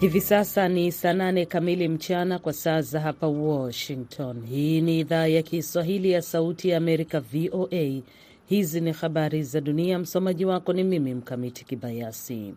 Hivi 0.00 0.20
sasa 0.20 0.68
ni 0.68 0.92
saa 0.92 1.12
nane 1.12 1.46
kamili 1.46 1.88
mchana 1.88 2.38
kwa 2.38 2.52
saa 2.52 2.80
za 2.80 3.00
hapa 3.00 3.26
Washington. 3.26 4.46
Hii 4.46 4.80
ni 4.80 5.00
idhaa 5.00 5.26
ya 5.26 5.42
Kiswahili 5.42 6.10
ya 6.10 6.22
Sauti 6.22 6.68
ya 6.68 6.76
Amerika, 6.76 7.20
VOA. 7.20 8.02
Hizi 8.46 8.80
ni 8.80 8.92
habari 8.92 9.42
za 9.42 9.60
dunia. 9.60 9.98
Msomaji 9.98 10.44
wako 10.44 10.72
ni 10.72 10.84
mimi 10.84 11.14
Mkamiti 11.14 11.64
Kibayasi. 11.64 12.54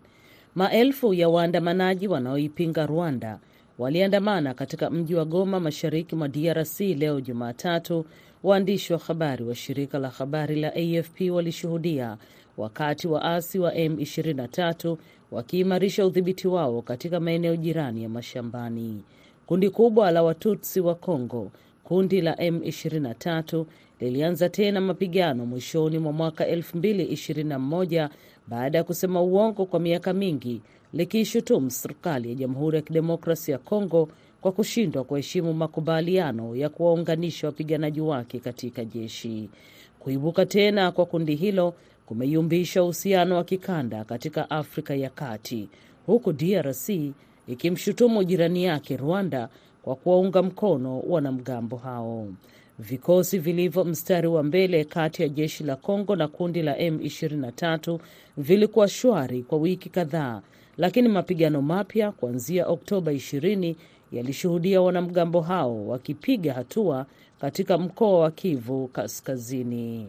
Maelfu 0.54 1.14
ya 1.14 1.28
waandamanaji 1.28 2.08
wanaoipinga 2.08 2.86
Rwanda 2.86 3.38
waliandamana 3.78 4.54
katika 4.54 4.90
mji 4.90 5.14
wa 5.14 5.24
Goma, 5.24 5.60
mashariki 5.60 6.16
mwa 6.16 6.28
DRC 6.28 6.80
leo 6.80 7.20
Jumatatu. 7.20 8.04
Waandishi 8.42 8.92
wa 8.92 8.98
habari 8.98 9.44
wa 9.44 9.54
shirika 9.54 9.98
la 9.98 10.08
habari 10.08 10.60
la 10.60 10.72
AFP 10.74 11.20
walishuhudia 11.30 12.16
wakati 12.56 13.08
waasi 13.08 13.58
wa 13.58 13.72
M23 13.74 14.96
wakiimarisha 15.30 16.06
udhibiti 16.06 16.48
wao 16.48 16.82
katika 16.82 17.20
maeneo 17.20 17.56
jirani 17.56 18.02
ya 18.02 18.08
mashambani. 18.08 19.02
Kundi 19.46 19.70
kubwa 19.70 20.10
la 20.10 20.22
Watutsi 20.22 20.80
wa 20.80 20.94
Kongo, 20.94 21.50
kundi 21.84 22.20
la 22.20 22.32
M23, 22.34 23.64
lilianza 24.00 24.48
tena 24.48 24.80
mapigano 24.80 25.46
mwishoni 25.46 25.98
mwa 25.98 26.12
mwaka 26.12 26.44
2021 26.46 28.08
baada 28.48 28.78
ya 28.78 28.84
kusema 28.84 29.22
uongo 29.22 29.66
kwa 29.66 29.80
miaka 29.80 30.12
mingi, 30.12 30.60
likiishutumu 30.92 31.70
serikali 31.70 32.28
ya 32.28 32.34
Jamhuri 32.34 32.76
ya 32.76 32.82
Kidemokrasia 32.82 33.52
ya 33.52 33.58
Kongo 33.58 34.08
kwa 34.40 34.52
kushindwa 34.52 35.04
kuheshimu 35.04 35.54
makubaliano 35.54 36.56
ya 36.56 36.68
kuwaunganisha 36.68 37.46
wapiganaji 37.46 38.00
wake 38.00 38.38
katika 38.38 38.84
jeshi. 38.84 39.48
Kuibuka 39.98 40.46
tena 40.46 40.92
kwa 40.92 41.06
kundi 41.06 41.34
hilo 41.34 41.74
kumeyumbisha 42.06 42.82
uhusiano 42.82 43.36
wa 43.36 43.44
kikanda 43.44 44.04
katika 44.04 44.50
Afrika 44.50 44.94
ya 44.94 45.10
Kati, 45.10 45.68
huku 46.06 46.32
DRC 46.32 46.88
ikimshutumu 47.48 48.24
jirani 48.24 48.64
yake 48.64 48.96
Rwanda 48.96 49.48
kwa 49.82 49.94
kuwaunga 49.96 50.42
mkono 50.42 51.00
wanamgambo 51.00 51.76
hao. 51.76 52.28
Vikosi 52.78 53.38
vilivyo 53.38 53.84
mstari 53.84 54.28
wa 54.28 54.42
mbele 54.42 54.84
kati 54.84 55.22
ya 55.22 55.28
jeshi 55.28 55.64
la 55.64 55.76
Kongo 55.76 56.16
na 56.16 56.28
kundi 56.28 56.62
la 56.62 56.76
M23 56.76 57.98
vilikuwa 58.36 58.88
shwari 58.88 59.42
kwa 59.42 59.58
wiki 59.58 59.88
kadhaa, 59.88 60.42
lakini 60.76 61.08
mapigano 61.08 61.62
mapya 61.62 62.12
kuanzia 62.12 62.66
Oktoba 62.68 63.12
20 63.12 63.74
yalishuhudia 64.12 64.80
wanamgambo 64.80 65.40
hao 65.40 65.86
wakipiga 65.88 66.54
hatua 66.54 67.06
katika 67.40 67.78
mkoa 67.78 68.18
wa 68.20 68.30
Kivu 68.30 68.88
Kaskazini. 68.88 70.08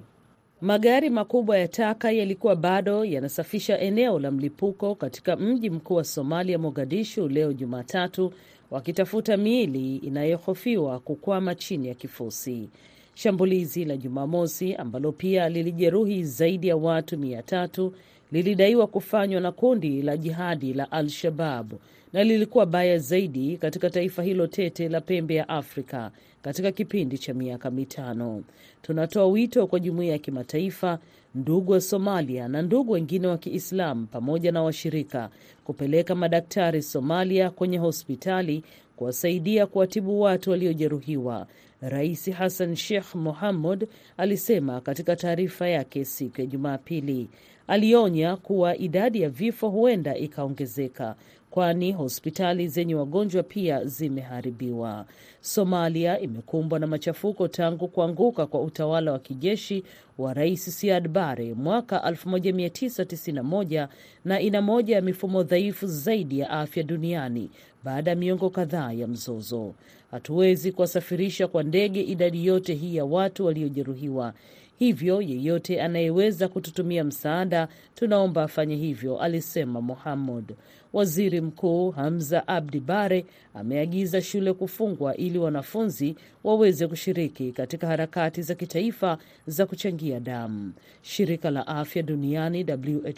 Magari 0.66 1.10
makubwa 1.10 1.58
ya 1.58 1.68
taka 1.68 2.12
yalikuwa 2.12 2.56
bado 2.56 3.06
yanasafisha 3.06 3.80
eneo 3.80 4.20
la 4.20 4.32
mlipuko 4.32 4.96
katika 4.96 5.36
mji 5.36 5.70
mkuu 5.70 5.96
wa 5.96 6.04
Somalia, 6.04 6.58
Mogadishu, 6.58 7.28
leo 7.28 7.54
Jumatatu, 7.54 8.34
wakitafuta 8.72 9.38
miili 9.38 9.96
inayohofiwa 9.98 11.00
kukwama 11.00 11.56
chini 11.56 11.88
ya 11.88 11.94
kifusi. 11.94 12.70
Shambulizi 13.16 13.86
la 13.86 13.98
Jumamosi 13.98 14.76
ambalo 14.76 15.12
pia 15.12 15.50
lilijeruhi 15.50 16.24
zaidi 16.24 16.68
ya 16.68 16.76
watu 16.78 17.18
mia 17.18 17.42
tatu 17.44 17.94
lilidaiwa 18.32 18.88
kufanywa 18.88 19.42
na 19.42 19.52
kundi 19.52 20.02
la 20.02 20.18
jihadi 20.18 20.74
la 20.74 20.92
Al-Shabab 20.92 21.74
na 22.14 22.24
lilikuwa 22.24 22.66
baya 22.66 22.98
zaidi 22.98 23.58
katika 23.58 23.90
taifa 23.90 24.24
hilo 24.24 24.48
tete 24.48 24.90
la 24.90 25.02
pembe 25.02 25.36
ya 25.36 25.50
Afrika 25.50 26.12
katika 26.42 26.72
kipindi 26.72 27.18
cha 27.18 27.34
miaka 27.34 27.72
mitano. 27.72 28.44
Tunatoa 28.82 29.26
wito 29.28 29.68
kwa 29.68 29.80
jumuiya 29.80 30.12
ya 30.12 30.18
kimataifa, 30.20 31.00
ndugu 31.36 31.72
wa 31.72 31.82
Somalia 31.82 32.48
na 32.48 32.62
ndugu 32.62 32.92
wengine 32.92 33.28
wa 33.28 33.38
Kiislamu 33.38 34.08
pamoja 34.08 34.52
na 34.52 34.64
washirika 34.64 35.30
kupeleka 35.64 36.16
madaktari 36.16 36.82
Somalia 36.82 37.50
kwenye 37.50 37.78
hospitali 37.78 38.64
kuwasaidia 38.96 39.66
kuwatibu 39.68 40.22
watu 40.22 40.52
waliojeruhiwa, 40.52 41.48
Rais 41.82 42.32
Hassan 42.32 42.76
Sheikh 42.76 43.16
Mohamud 43.16 43.88
alisema 44.18 44.82
katika 44.82 45.16
taarifa 45.16 45.68
yake 45.68 46.06
siku 46.06 46.42
ya 46.42 46.48
Jumapili. 46.48 47.30
Alionya 47.68 48.36
kuwa 48.36 48.78
idadi 48.78 49.22
ya 49.22 49.30
vifo 49.30 49.70
huenda 49.70 50.18
ikaongezeka 50.18 51.16
kwani 51.56 51.92
hospitali 51.92 52.68
zenye 52.68 52.96
wagonjwa 52.96 53.44
pia 53.44 53.86
zimeharibiwa. 53.86 55.06
Somalia 55.42 56.20
imekumbwa 56.20 56.80
na 56.80 56.88
machafuko 56.88 57.48
tangu 57.48 57.88
kuanguka 57.88 58.46
kwa 58.46 58.62
utawala 58.62 59.12
wa 59.12 59.20
kijeshi 59.20 59.84
wa 60.18 60.34
Rais 60.34 60.80
Siad 60.80 61.08
Barre 61.08 61.54
mwaka 61.54 61.98
1991 61.98 63.88
na 64.26 64.40
ina 64.42 64.62
moja 64.62 64.96
ya 64.96 65.02
mifumo 65.02 65.44
dhaifu 65.44 65.88
zaidi 65.88 66.40
ya 66.40 66.50
afya 66.50 66.84
duniani 66.84 67.50
baada 67.84 68.12
ya 68.12 68.16
miongo 68.18 68.50
kadhaa 68.50 68.92
ya 68.94 69.08
mzozo. 69.08 69.74
Hatuwezi 70.12 70.72
kuwasafirisha 70.72 71.48
kwa 71.48 71.64
ndege 71.64 72.02
idadi 72.02 72.46
yote 72.46 72.74
hii 72.74 72.96
ya 72.96 73.06
watu 73.06 73.46
waliojeruhiwa, 73.46 74.34
hivyo 74.80 75.22
yeyote 75.22 75.82
anayeweza 75.82 76.48
kututumia 76.48 77.04
msaada 77.04 77.68
tunaomba 77.96 78.44
afanye 78.44 78.76
hivyo, 78.76 79.20
alisema 79.20 79.82
Mohamud. 79.82 80.54
Waziri 80.94 81.42
Mkuu 81.42 81.92
Hamza 81.92 82.48
Abdi 82.48 82.80
Bare 82.80 83.26
ameagiza 83.54 84.22
shule 84.22 84.54
kufungwa 84.54 85.18
ili 85.18 85.40
wanafunzi 85.40 86.16
waweze 86.44 86.88
kushiriki 86.88 87.52
katika 87.52 87.88
harakati 87.88 88.42
za 88.42 88.56
kitaifa 88.56 89.18
za 89.48 89.66
kuchangia 89.66 90.20
damu. 90.20 90.74
Shirika 91.02 91.50
la 91.52 91.68
Afya 91.68 92.04
Duniani 92.04 92.66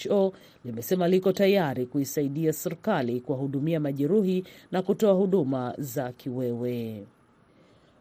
WHO 0.10 0.34
limesema 0.66 1.08
liko 1.08 1.32
tayari 1.32 1.86
kuisaidia 1.86 2.54
serikali 2.54 3.22
kuwahudumia 3.22 3.80
majeruhi 3.80 4.44
na 4.72 4.82
kutoa 4.82 5.14
huduma 5.14 5.74
za 5.78 6.12
kiwewe. 6.12 7.04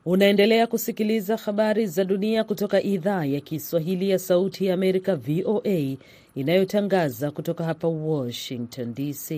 Unaendelea 0.07 0.67
kusikiliza 0.67 1.37
habari 1.37 1.87
za 1.87 2.05
dunia 2.05 2.45
kutoka 2.45 2.83
idhaa 2.83 3.25
ya 3.25 3.41
Kiswahili 3.41 4.11
ya 4.11 4.19
Sauti 4.19 4.67
ya 4.67 4.75
Amerika, 4.75 5.17
VOA, 5.17 5.97
inayotangaza 6.35 7.31
kutoka 7.31 7.65
hapa 7.65 7.89
Washington 7.89 8.95
DC. 8.95 9.31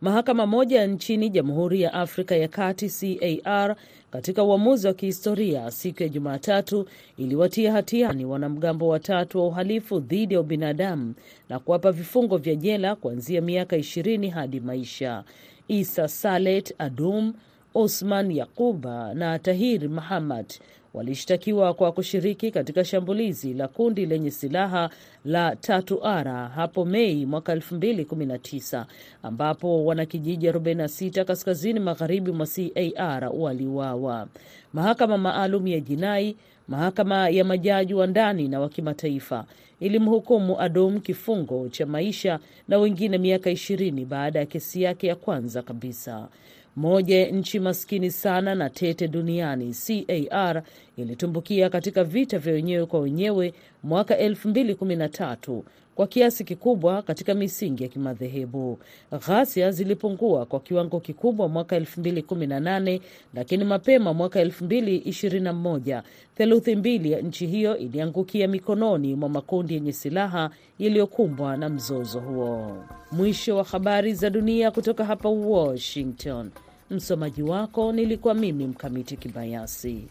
Mahakama 0.00 0.46
moja 0.46 0.86
nchini 0.86 1.30
Jamhuri 1.30 1.80
ya 1.80 1.92
Afrika 1.94 2.36
ya 2.36 2.48
Kati, 2.48 2.88
CAR, 2.90 3.76
katika 4.10 4.44
uamuzi 4.44 4.86
wa 4.86 4.94
kihistoria 4.94 5.70
siku 5.70 6.02
ya 6.02 6.08
Jumatatu 6.08 6.86
iliwatia 7.18 7.72
hatiani 7.72 8.24
wanamgambo 8.24 8.88
watatu 8.88 9.38
wa 9.38 9.46
uhalifu 9.46 10.00
dhidi 10.00 10.34
ya 10.34 10.40
ubinadamu 10.40 11.14
na 11.48 11.58
kuwapa 11.58 11.92
vifungo 11.92 12.36
vya 12.36 12.54
jela 12.54 12.96
kuanzia 12.96 13.40
miaka 13.40 13.76
ishirini 13.76 14.28
hadi 14.30 14.60
maisha. 14.60 15.24
Isa 15.68 16.08
Salet 16.08 16.74
Adum, 16.78 17.34
Osman 17.74 18.30
Yakuba 18.32 19.14
na 19.14 19.38
Tahir 19.38 19.88
Mahamad 19.88 20.46
walishtakiwa 20.94 21.74
kwa 21.74 21.92
kushiriki 21.92 22.50
katika 22.50 22.84
shambulizi 22.84 23.54
la 23.54 23.68
kundi 23.68 24.06
lenye 24.06 24.30
silaha 24.30 24.90
la 25.24 25.56
Tatu 25.56 26.04
Ara 26.04 26.48
hapo 26.48 26.84
Mei 26.84 27.26
mwaka 27.26 27.54
2019 27.54 28.84
ambapo 29.22 29.84
wanakijiji 29.84 30.50
46 30.50 31.24
kaskazini 31.24 31.80
magharibi 31.80 32.32
mwa 32.32 32.46
CAR 32.46 33.30
waliuawa. 33.34 34.28
Mahakama 34.72 35.18
maalum 35.18 35.66
ya 35.66 35.80
jinai, 35.80 36.36
mahakama 36.68 37.28
ya 37.28 37.44
majaji 37.44 37.94
wa 37.94 38.06
ndani 38.06 38.48
na 38.48 38.60
wa 38.60 38.68
kimataifa 38.68 39.44
ilimhukumu 39.80 40.60
Adum 40.60 41.00
kifungo 41.00 41.68
cha 41.68 41.86
maisha 41.86 42.38
na 42.68 42.78
wengine 42.78 43.18
miaka 43.18 43.50
ishirini 43.50 44.04
baada 44.04 44.38
ya 44.38 44.46
kesi 44.46 44.82
yake 44.82 45.06
ya 45.06 45.16
kwanza 45.16 45.62
kabisa. 45.62 46.28
Moja 46.76 47.18
ya 47.20 47.26
nchi 47.30 47.60
maskini 47.60 48.10
sana 48.10 48.54
na 48.54 48.70
tete 48.70 49.08
duniani, 49.08 49.74
CAR 49.86 50.62
ilitumbukia 50.96 51.70
katika 51.70 52.04
vita 52.04 52.38
vya 52.38 52.52
wenyewe 52.52 52.86
kwa 52.86 53.00
wenyewe 53.00 53.54
mwaka 53.82 54.14
2013 54.14 55.62
kwa 55.94 56.06
kiasi 56.06 56.44
kikubwa 56.44 57.02
katika 57.02 57.34
misingi 57.34 57.82
ya 57.82 57.88
kimadhehebu. 57.88 58.78
Ghasia 59.26 59.70
zilipungua 59.70 60.46
kwa 60.46 60.60
kiwango 60.60 61.00
kikubwa 61.00 61.48
mwaka 61.48 61.78
2018, 61.78 63.00
lakini 63.34 63.64
mapema 63.64 64.12
mwaka 64.14 64.44
2021 64.44 66.02
theluthi 66.36 66.76
mbili 66.76 67.12
ya 67.12 67.20
nchi 67.20 67.46
hiyo 67.46 67.76
iliangukia 67.76 68.48
mikononi 68.48 69.14
mwa 69.14 69.28
makundi 69.28 69.74
yenye 69.74 69.92
silaha 69.92 70.50
yaliyokumbwa 70.78 71.56
na 71.56 71.68
mzozo 71.68 72.20
huo. 72.20 72.84
Mwisho 73.12 73.56
wa 73.56 73.64
habari 73.64 74.14
za 74.14 74.30
dunia 74.30 74.70
kutoka 74.70 75.04
hapa 75.04 75.28
Washington. 75.28 76.50
Msomaji 76.90 77.42
wako 77.42 77.92
nilikuwa 77.92 78.34
mimi 78.34 78.66
Mkamiti 78.66 79.16
Kibayasi. 79.16 80.06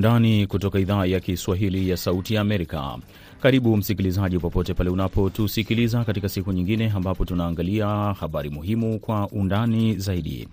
Undani 0.00 0.46
kutoka 0.46 0.78
idhaa 0.78 1.06
ya 1.06 1.20
Kiswahili 1.20 1.88
ya 1.90 1.96
Sauti 1.96 2.34
ya 2.34 2.40
Amerika. 2.40 2.98
Karibu 3.42 3.76
msikilizaji, 3.76 4.38
popote 4.38 4.74
pale 4.74 4.90
unapotusikiliza 4.90 6.04
katika 6.04 6.28
siku 6.28 6.52
nyingine 6.52 6.90
ambapo 6.96 7.24
tunaangalia 7.24 7.86
habari 8.20 8.50
muhimu 8.50 8.98
kwa 8.98 9.28
undani 9.28 9.94
zaidi. 9.96 10.48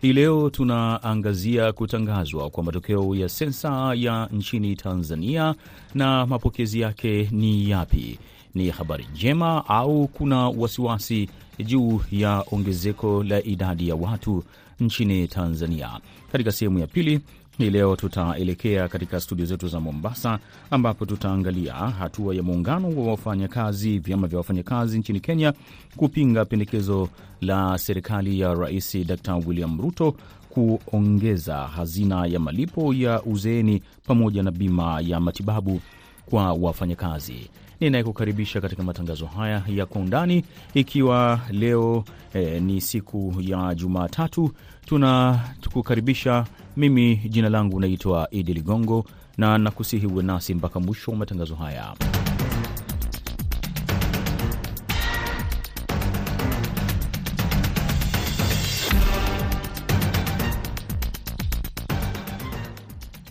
Hii 0.00 0.12
leo 0.12 0.50
tunaangazia 0.50 1.72
kutangazwa 1.72 2.50
kwa 2.50 2.64
matokeo 2.64 3.14
ya 3.14 3.28
sensa 3.28 3.94
ya 3.94 4.28
nchini 4.32 4.76
Tanzania 4.76 5.54
na 5.94 6.26
mapokezi 6.26 6.80
yake 6.80 7.28
ni 7.32 7.70
yapi? 7.70 8.18
Ni 8.54 8.70
habari 8.70 9.06
njema 9.14 9.64
au 9.68 10.08
kuna 10.08 10.48
wasiwasi 10.48 11.28
juu 11.58 12.00
ya 12.12 12.44
ongezeko 12.52 13.22
la 13.24 13.42
idadi 13.44 13.88
ya 13.88 13.94
watu 13.94 14.44
nchini 14.80 15.28
Tanzania? 15.28 15.90
Katika 16.32 16.52
sehemu 16.52 16.78
ya 16.78 16.86
pili 16.86 17.20
hii 17.58 17.70
leo 17.70 17.96
tutaelekea 17.96 18.88
katika 18.88 19.20
studio 19.20 19.46
zetu 19.46 19.68
za 19.68 19.80
Mombasa, 19.80 20.38
ambapo 20.70 21.06
tutaangalia 21.06 21.74
hatua 21.74 22.34
ya 22.34 22.42
muungano 22.42 22.88
wa 22.88 23.06
wafanyakazi, 23.10 23.98
vyama 23.98 24.26
vya 24.26 24.38
wafanyakazi 24.38 24.98
nchini 24.98 25.20
Kenya 25.20 25.52
kupinga 25.96 26.44
pendekezo 26.44 27.08
la 27.40 27.78
serikali 27.78 28.40
ya 28.40 28.54
Rais 28.54 28.96
Dr 29.06 29.34
William 29.46 29.80
Ruto 29.80 30.14
kuongeza 30.50 31.56
hazina 31.56 32.26
ya 32.26 32.40
malipo 32.40 32.94
ya 32.94 33.22
uzeeni 33.22 33.82
pamoja 34.06 34.42
na 34.42 34.50
bima 34.50 35.00
ya 35.00 35.20
matibabu 35.20 35.80
kwa 36.26 36.52
wafanyakazi. 36.52 37.50
Ninayekukaribisha 37.80 38.60
katika 38.60 38.82
matangazo 38.82 39.26
haya 39.26 39.62
ya 39.68 39.86
kwa 39.86 40.00
undani, 40.00 40.44
ikiwa 40.74 41.40
leo 41.50 42.04
eh, 42.34 42.62
ni 42.62 42.80
siku 42.80 43.34
ya 43.40 43.74
Jumatatu, 43.74 44.50
tunakukaribisha 44.86 46.44
mimi. 46.76 47.16
Jina 47.16 47.48
langu 47.48 47.80
naitwa 47.80 48.28
Idi 48.30 48.54
Ligongo 48.54 49.04
na 49.38 49.58
nakusihi 49.58 50.06
uwe 50.06 50.22
nasi 50.22 50.54
mpaka 50.54 50.80
mwisho 50.80 51.10
wa 51.10 51.16
matangazo 51.16 51.54
haya. 51.54 51.94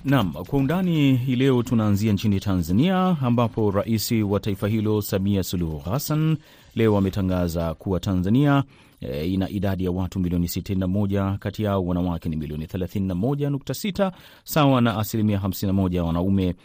Nam, 0.06 0.34
kwa 0.34 0.60
undani 0.60 1.16
hii 1.16 1.36
leo 1.36 1.63
tunaanzia 1.63 2.13
nchini 2.13 2.40
Tanzania 2.40 3.18
ambapo 3.22 3.72
rais 3.72 4.12
wa 4.12 4.40
taifa 4.40 4.68
hilo 4.68 5.01
Samia 5.01 5.44
Suluhu 5.44 5.80
Hassan 5.80 6.38
leo 6.75 6.98
ametangaza 6.98 7.74
kuwa 7.74 8.00
Tanzania 8.00 8.63
e, 9.01 9.25
ina 9.27 9.50
idadi 9.50 9.86
ya 9.86 9.92
watu 9.92 10.19
milioni 10.19 10.47
61, 10.47 11.38
kati 11.38 11.63
yao 11.63 11.86
wanawake 11.86 12.30
ni 12.30 12.36
milioni 12.36 12.65
31.6 12.65 14.12
sawa 14.44 14.81
na 14.81 14.97
asilimia 14.97 15.38
51 15.38 15.95
ya 15.95 16.03
wanaume 16.03 16.56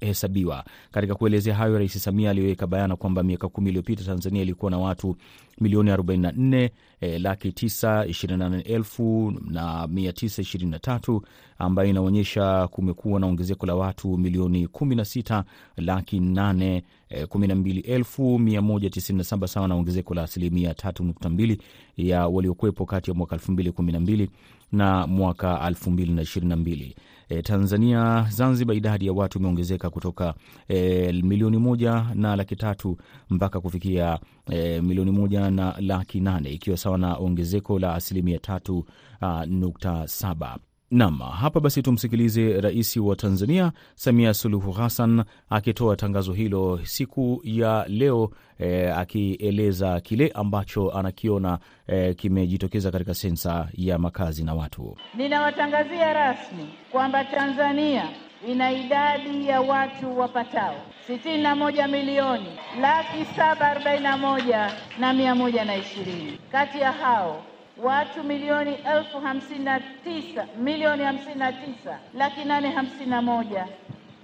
hesabiwa. 0.00 0.64
Katika 0.90 1.14
kuelezea 1.14 1.54
hayo, 1.54 1.78
Rais 1.78 2.02
Samia 2.04 2.30
aliweka 2.30 2.66
bayana 2.66 2.96
kwamba 2.96 3.22
miaka 3.22 3.48
kumi 3.48 3.68
iliyopita 3.68 4.04
Tanzania 4.04 4.42
ilikuwa 4.42 4.70
na 4.70 4.78
watu 4.78 5.16
milioni 5.60 5.90
44 5.90 6.70
e, 7.00 7.18
laki 7.18 7.48
928 7.48 8.62
elfu 8.72 9.32
na 9.50 9.86
923 9.86 11.20
ambayo 11.58 11.90
inaonyesha 11.90 12.68
kumekuwa 12.68 13.20
na 13.20 13.26
ongezeko 13.26 13.66
la 13.66 13.74
watu 13.74 14.18
milioni 14.18 14.66
16 14.66 15.42
laki 15.76 16.20
8 16.20 16.82
e, 17.08 17.24
12 17.24 17.90
elfu 17.92 18.38
197 18.38 19.46
sawa 19.46 19.68
na 19.68 19.74
ongezeko 19.74 20.14
la 20.14 20.22
asilimia 20.22 20.72
3.2 20.72 21.58
ya 21.96 22.26
waliokuwepo 22.28 22.86
kati 22.86 23.10
ya 23.10 23.14
mwaka 23.16 23.36
2012 23.36 24.28
na 24.72 25.06
mwaka 25.06 25.70
2022. 25.70 26.94
E, 27.28 27.42
Tanzania 27.42 28.26
Zanzibar, 28.30 28.76
idadi 28.76 29.06
ya 29.06 29.12
watu 29.12 29.38
imeongezeka 29.38 29.90
kutoka 29.90 30.34
e, 30.68 31.12
milioni 31.12 31.56
moja 31.58 32.06
na 32.14 32.36
laki 32.36 32.56
tatu 32.56 32.96
mpaka 33.30 33.60
kufikia 33.60 34.18
e, 34.50 34.80
milioni 34.80 35.10
moja 35.10 35.50
na 35.50 35.74
laki 35.80 36.20
nane 36.20 36.50
ikiwa 36.50 36.76
sawa 36.76 36.98
na 36.98 37.16
ongezeko 37.16 37.78
la 37.78 37.94
asilimia 37.94 38.38
tatu 38.38 38.86
uh, 39.22 39.42
nukta 39.46 40.08
saba. 40.08 40.58
Nam, 40.90 41.18
hapa 41.18 41.60
basi 41.60 41.82
tumsikilize 41.82 42.60
Rais 42.60 42.96
wa 42.96 43.16
Tanzania 43.16 43.72
Samia 43.94 44.34
Suluhu 44.34 44.72
Hassan 44.72 45.24
akitoa 45.50 45.96
tangazo 45.96 46.32
hilo 46.32 46.80
siku 46.84 47.40
ya 47.44 47.84
leo 47.88 48.30
e, 48.58 48.88
akieleza 48.90 50.00
kile 50.00 50.28
ambacho 50.34 50.90
anakiona 50.92 51.58
e, 51.86 52.14
kimejitokeza 52.14 52.90
katika 52.90 53.14
sensa 53.14 53.68
ya 53.74 53.98
makazi 53.98 54.44
na 54.44 54.54
watu. 54.54 54.96
Ninawatangazia 55.14 56.12
rasmi 56.12 56.68
kwamba 56.92 57.24
Tanzania 57.24 58.08
ina 58.48 58.72
idadi 58.72 59.46
ya 59.48 59.60
watu 59.60 60.18
wapatao 60.18 60.76
sitini 61.06 61.42
na 61.42 61.56
moja 61.56 61.88
milioni 61.88 62.48
laki 62.80 63.24
saba 63.36 63.66
arobaini 63.70 64.02
na 64.02 64.16
moja 64.16 64.72
na 65.00 65.12
mia 65.12 65.34
moja 65.34 65.64
na 65.64 65.76
ishirini. 65.76 66.38
Kati 66.52 66.78
ya 66.80 66.92
hao 66.92 67.42
watu 67.84 68.24
milioni 68.24 68.74
elfu 68.74 69.20
hamsini 69.20 69.64
na 69.64 69.80
tisa 69.80 70.46
milioni 70.58 71.04
hamsini 71.04 71.34
na 71.34 71.52
tisa 71.52 71.98
laki 72.14 72.44
nane 72.44 72.70
hamsini 72.70 73.06
na 73.06 73.22
moja 73.22 73.66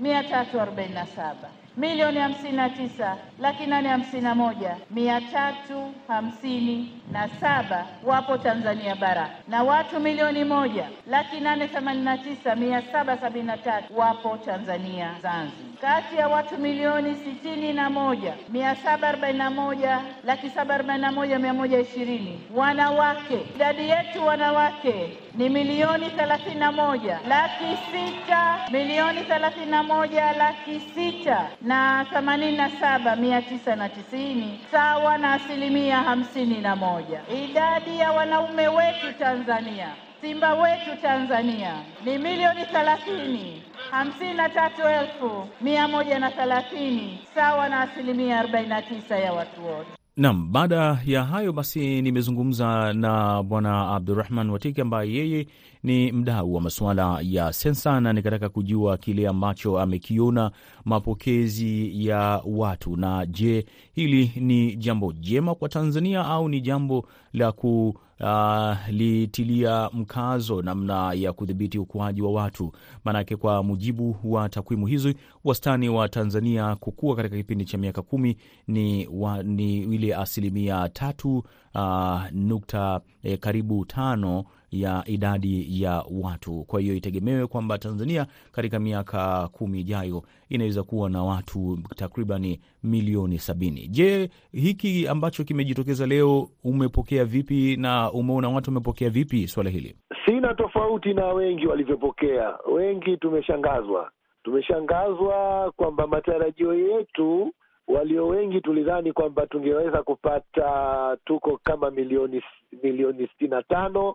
mia 0.00 0.24
tatu 0.24 0.60
arobaini 0.60 0.94
na 0.94 1.06
saba. 1.06 1.48
Milioni 1.76 2.18
hamsini 2.18 2.52
na 2.52 2.70
tisa 2.70 3.16
laki 3.40 3.66
nane 3.66 3.88
hamsini 3.88 4.22
na 4.22 4.34
moja 4.34 4.76
mia 4.90 5.20
tatu 5.20 5.92
hamsini 6.08 7.01
na 7.12 7.28
saba 7.40 7.86
wapo 8.04 8.38
Tanzania 8.38 8.94
bara 8.96 9.30
na 9.48 9.62
watu 9.62 10.00
milioni 10.00 10.44
moja 10.44 10.88
laki 11.06 11.40
nane 11.40 11.68
themanini 11.68 12.04
na 12.04 12.18
tisa 12.18 12.56
mia 12.56 12.82
saba 12.92 13.16
sabini 13.18 13.46
na 13.46 13.56
tatu 13.56 13.98
wapo 13.98 14.36
Tanzania 14.44 15.10
Zanzibar. 15.22 15.72
Kati 15.80 16.16
ya 16.16 16.28
watu 16.28 16.58
milioni 16.58 17.14
sitini 17.16 17.72
na 17.72 17.90
moja 17.90 18.34
mia 18.48 18.76
saba 18.76 19.08
arobaini 19.08 19.38
na 19.38 19.50
moja 19.50 20.00
laki 20.24 20.50
saba 20.50 20.74
arobaini 20.74 21.02
na 21.02 21.12
moja 21.12 21.38
mia 21.38 21.54
moja 21.54 21.80
ishirini 21.80 22.40
wanawake. 22.54 23.38
Idadi 23.54 23.88
yetu 23.88 24.26
wanawake 24.26 25.18
ni 25.34 25.48
milioni 25.48 26.10
thelathini 26.10 26.54
na 26.60 26.72
moja 26.72 27.18
laki 27.28 27.78
sita 27.92 28.58
milioni 28.70 29.20
thelathini 29.20 29.66
na 29.66 29.82
moja 29.82 30.32
laki 30.32 30.80
sita 30.94 31.46
na 31.62 32.06
themanini 32.12 32.56
na 32.56 32.70
saba 32.70 33.16
mia 33.16 33.42
tisa 33.42 33.76
na 33.76 33.88
tisini 33.88 34.60
sawa 34.72 35.18
na 35.18 35.32
asilimia 35.32 35.96
hamsini 35.96 36.58
na 36.60 36.76
moja. 36.76 37.01
Idadi 37.44 37.98
ya 37.98 38.12
wanaume 38.12 38.68
wetu 38.68 39.12
Tanzania 39.18 39.88
Simba 40.20 40.54
wetu 40.54 40.96
Tanzania 41.02 41.74
ni 42.04 42.18
milioni 42.18 42.64
thelathini 42.66 43.62
hamsini 43.90 44.34
na 44.34 44.48
tatu 44.48 44.82
elfu 44.82 45.48
mia 45.60 45.88
moja 45.88 46.18
na 46.18 46.30
thelathini 46.30 47.18
sawa 47.34 47.68
na 47.68 47.80
asilimia 47.80 48.38
arobaini 48.38 48.68
na 48.68 48.82
tisa 48.82 49.16
ya 49.18 49.32
watu 49.32 49.66
wote. 49.66 50.01
Naam, 50.16 50.52
baada 50.52 51.00
ya 51.06 51.24
hayo 51.24 51.52
basi 51.52 52.02
nimezungumza 52.02 52.92
na 52.92 53.42
Bwana 53.42 53.88
Abdurahman 53.94 54.50
Watiki 54.50 54.80
ambaye 54.80 55.12
yeye 55.14 55.46
ni 55.82 56.12
mdau 56.12 56.54
wa 56.54 56.60
masuala 56.60 57.18
ya 57.22 57.52
sensa 57.52 58.00
na 58.00 58.12
nikataka 58.12 58.48
kujua 58.48 58.98
kile 58.98 59.28
ambacho 59.28 59.80
amekiona 59.80 60.50
mapokezi 60.84 62.06
ya 62.06 62.42
watu, 62.46 62.96
na 62.96 63.26
je, 63.26 63.66
hili 63.94 64.32
ni 64.36 64.76
jambo 64.76 65.12
jema 65.12 65.54
kwa 65.54 65.68
Tanzania 65.68 66.26
au 66.26 66.48
ni 66.48 66.60
jambo 66.60 67.06
la 67.32 67.52
ku 67.52 67.94
Uh, 68.22 68.76
litilia 68.88 69.90
mkazo 69.92 70.62
namna 70.62 71.12
ya 71.12 71.32
kudhibiti 71.32 71.78
ukuaji 71.78 72.22
wa 72.22 72.32
watu. 72.32 72.72
Maanake 73.04 73.36
kwa 73.36 73.62
mujibu 73.62 74.16
wa 74.24 74.48
takwimu 74.48 74.86
hizi, 74.86 75.14
wastani 75.44 75.88
wa 75.88 76.08
Tanzania 76.08 76.76
kukua 76.76 77.16
katika 77.16 77.36
kipindi 77.36 77.64
cha 77.64 77.78
miaka 77.78 78.02
kumi 78.02 78.36
ni, 78.66 79.08
wa, 79.12 79.42
ni 79.42 79.78
ile 79.78 80.14
asilimia 80.14 80.88
tatu 80.88 81.44
uh, 81.74 82.22
nukta 82.32 83.00
eh, 83.22 83.38
karibu 83.38 83.84
tano 83.84 84.44
ya 84.72 85.02
idadi 85.06 85.82
ya 85.82 86.04
watu. 86.22 86.64
Kwa 86.64 86.80
hiyo 86.80 86.94
itegemewe 86.94 87.46
kwamba 87.46 87.78
Tanzania 87.78 88.26
katika 88.52 88.78
miaka 88.80 89.48
kumi 89.48 89.80
ijayo 89.80 90.22
inaweza 90.48 90.82
kuwa 90.82 91.10
na 91.10 91.22
watu 91.24 91.78
takribani 91.96 92.60
milioni 92.82 93.38
sabini. 93.38 93.88
Je, 93.88 94.30
hiki 94.52 95.08
ambacho 95.08 95.44
kimejitokeza 95.44 96.06
leo 96.06 96.48
umepokea 96.64 97.24
vipi 97.24 97.76
na 97.76 98.12
umeona 98.12 98.48
watu 98.48 98.70
wamepokea 98.70 99.10
vipi 99.10 99.48
swala 99.48 99.70
hili? 99.70 99.96
Sina 100.26 100.54
tofauti 100.54 101.14
na 101.14 101.26
wengi 101.26 101.66
walivyopokea. 101.66 102.54
Wengi 102.72 103.16
tumeshangazwa, 103.16 104.10
tumeshangazwa 104.44 105.72
kwamba 105.76 106.06
matarajio 106.06 106.74
yetu 106.74 107.52
walio 107.88 108.26
wengi 108.28 108.60
tulidhani 108.60 109.12
kwamba 109.12 109.46
tungeweza 109.46 110.02
kupata 110.02 111.16
tuko 111.24 111.60
kama 111.64 111.90
milioni 111.90 112.42
milioni 112.82 113.28
sitini 113.28 113.50
na 113.50 113.62
tano 113.62 114.14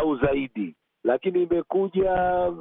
au 0.00 0.16
zaidi, 0.16 0.74
lakini 1.04 1.42
imekuja 1.42 2.12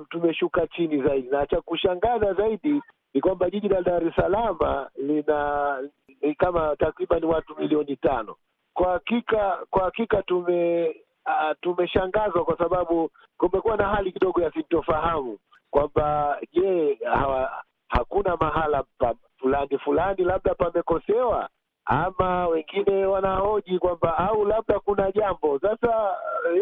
tumeshuka 0.09 0.67
chini 0.67 1.03
zaidi, 1.03 1.27
na 1.29 1.45
cha 1.45 1.61
kushangaza 1.61 2.33
zaidi 2.33 2.81
ni 3.13 3.21
kwamba 3.21 3.49
jiji 3.49 3.67
la 3.69 3.81
Dar 3.81 4.07
es 4.07 4.15
Salaam 4.15 4.57
lina 4.97 5.79
ni 6.21 6.35
kama 6.35 6.75
takriban 6.75 7.23
watu 7.23 7.55
milioni 7.59 7.95
tano. 7.95 8.35
Kwa 8.73 8.91
hakika 8.91 9.57
kwa 9.69 9.83
hakika 9.83 10.21
tume 10.23 10.87
uh, 11.25 11.51
tumeshangazwa 11.61 12.45
kwa 12.45 12.57
sababu 12.57 13.09
kumekuwa 13.37 13.77
na 13.77 13.87
hali 13.87 14.11
kidogo 14.11 14.41
ya 14.41 14.51
sintofahamu 14.51 15.37
kwamba 15.71 16.37
je, 16.53 16.99
hakuna 17.87 18.37
mahala 18.37 18.83
pa 18.97 19.15
fulani 19.37 19.77
fulani 19.77 20.23
labda 20.23 20.55
pamekosewa 20.55 21.49
ama 21.85 22.47
wengine 22.47 23.05
wanahoji 23.05 23.79
kwamba 23.79 24.17
au 24.17 24.45
labda 24.45 24.79
kuna 24.79 25.11
jambo 25.11 25.59
sasa. 25.59 26.11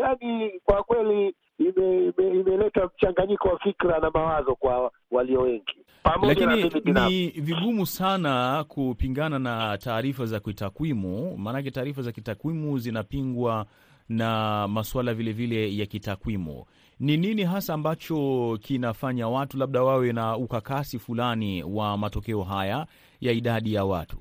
Yani 0.02 0.52
kwa 0.66 0.84
kweli 0.84 1.36
imeleta 1.60 2.22
ime, 2.22 2.54
ime 2.54 2.90
mchanganyiko 2.96 3.48
wa 3.50 3.60
fikra 3.60 4.00
na 4.00 4.12
mawazo 4.12 4.56
kwa 4.56 4.92
walio 5.12 5.42
wengi, 5.42 5.76
lakini 6.22 6.72
ni 7.10 7.28
vigumu 7.30 7.86
sana 7.86 8.64
kupingana 8.68 9.40
na 9.40 9.78
taarifa 9.78 10.26
za 10.26 10.40
kitakwimu, 10.40 11.38
maanake 11.38 11.72
taarifa 11.72 12.02
za 12.02 12.12
kitakwimu 12.12 12.78
zinapingwa 12.80 13.66
na 14.10 14.68
masuala 14.68 15.14
vilevile 15.14 15.78
ya 15.78 15.86
kitakwimu. 15.86 16.66
Ni 17.00 17.18
nini 17.18 17.44
hasa 17.44 17.74
ambacho 17.74 18.58
kinafanya 18.62 19.28
watu 19.28 19.58
labda 19.58 19.84
wawe 19.84 20.14
na 20.14 20.38
ukakasi 20.38 21.00
fulani 21.00 21.64
wa 21.64 21.98
matokeo 21.98 22.44
haya 22.44 22.88
ya 23.22 23.32
idadi 23.32 23.74
ya 23.74 23.86
watu? 23.86 24.18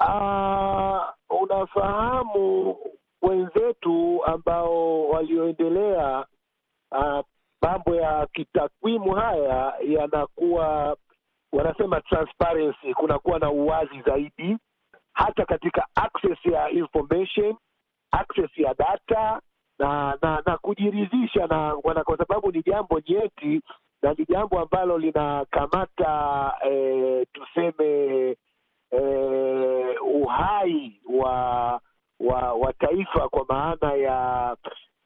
Uh, 0.00 1.02
unafahamu 1.42 2.76
wenzetu 3.22 4.24
ambao 4.24 5.08
walioendelea 5.08 6.26
mambo 7.62 7.90
uh, 7.90 7.96
ya 7.96 8.26
kitakwimu 8.32 9.14
haya 9.14 9.74
yanakuwa 9.88 10.96
wanasema 11.52 12.00
transparency, 12.00 12.94
kunakuwa 12.94 13.38
na 13.38 13.50
uwazi 13.50 14.00
zaidi. 14.06 14.56
Hata 15.12 15.44
katika 15.44 15.86
access 15.94 16.38
ya 16.46 16.70
information, 16.70 17.56
access 18.10 18.58
ya 18.58 18.74
data 18.74 19.40
na 19.78 20.18
na, 20.22 20.42
na 20.46 20.58
kujiridhisha 20.58 21.46
na 21.46 21.74
wana, 21.84 22.04
kwa 22.04 22.16
sababu 22.18 22.52
ni 22.52 22.62
jambo 22.62 23.00
nyeti 23.08 23.60
na 24.02 24.14
ni 24.18 24.24
jambo 24.28 24.60
ambalo 24.60 24.98
linakamata 24.98 26.52
eh, 26.70 27.26
tuseme 27.32 28.36
eh, 28.90 29.96
uhai 30.04 31.00
wa 31.08 31.80
wa 32.20 32.52
wa 32.52 32.72
taifa 32.72 33.28
kwa 33.28 33.44
maana 33.48 33.94
ya 33.94 34.56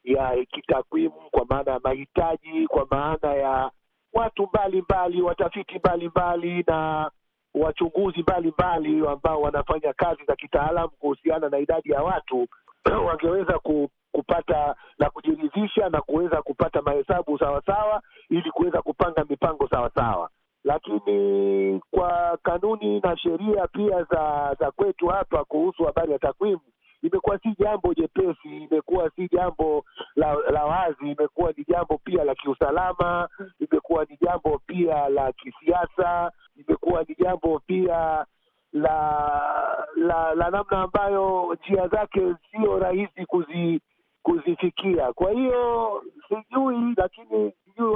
ya 0.04 0.44
kitakwimu, 0.44 1.30
kwa 1.30 1.44
maana 1.49 1.72
ya 1.72 1.80
mahitaji, 1.84 2.66
kwa 2.66 2.87
maana 2.90 3.34
ya 3.34 3.70
watu 4.12 4.46
mbalimbali, 4.46 5.22
watafiti 5.22 5.78
mbalimbali 5.78 6.64
na 6.66 7.10
wachunguzi 7.54 8.22
mbalimbali 8.22 9.06
ambao 9.08 9.40
wanafanya 9.42 9.92
kazi 9.92 10.25
za 10.25 10.37
kitaalamu 10.37 10.88
kuhusiana 10.99 11.49
na 11.49 11.58
idadi 11.58 11.90
ya 11.90 12.02
watu 12.02 12.46
wangeweza 13.06 13.58
ku, 13.58 13.90
kupata 14.12 14.75
na 14.99 15.10
kujiridhisha 15.10 15.88
na 15.88 16.00
kuweza 16.00 16.42
kupata 16.42 16.82
mahesabu 16.82 17.38
sawasawa 17.38 18.02
ili 18.30 18.50
kuweza 18.50 18.82
kupanga 18.82 19.25
mipango 19.28 19.68
sawasawa. 19.68 20.30
Lakini 20.64 21.81
kwa 21.90 22.38
kanuni 22.43 23.00
na 23.00 23.17
sheria 23.17 23.67
pia 23.67 24.02
za 24.05 24.57
za 24.61 24.71
kwetu 24.71 25.07
hapa 25.07 25.45
kuhusu 25.45 25.85
habari 25.85 26.12
ya 26.12 26.19
takwimu 26.19 26.61
imekuwa 27.02 27.38
si 27.38 27.49
jambo 27.59 27.95
jepesi, 27.95 28.57
imekuwa 28.71 29.11
si 29.17 29.29
jambo 29.33 29.85
la, 30.17 30.35
la 30.52 30.64
wazi, 30.64 31.11
imekuwa 31.11 31.52
ni 31.57 31.64
jambo 31.69 31.99
pia 32.05 32.25
la 32.25 32.35
kiusalama, 32.35 33.29
imekuwa 33.61 34.05
ni 34.05 34.19
jambo 34.21 34.61
pia 34.67 35.09
la 35.09 35.33
kisiasa, 35.33 36.33
imekuwa 36.57 37.05
ni 37.09 37.17
jambo 37.19 37.59
pia 37.67 38.26
la 38.73 39.87
la, 39.97 40.35
la 40.35 40.50
namna 40.50 40.83
ambayo 40.83 41.55
njia 41.61 41.88
zake 41.88 42.35
sio 42.50 42.79
rahisi 42.79 43.26
kuzi, 43.26 43.81
kuzifikia. 44.23 45.12
Kwa 45.12 45.31
hiyo 45.31 46.02
sijui, 46.29 46.95
lakini 46.97 47.52
sijui 47.64 47.95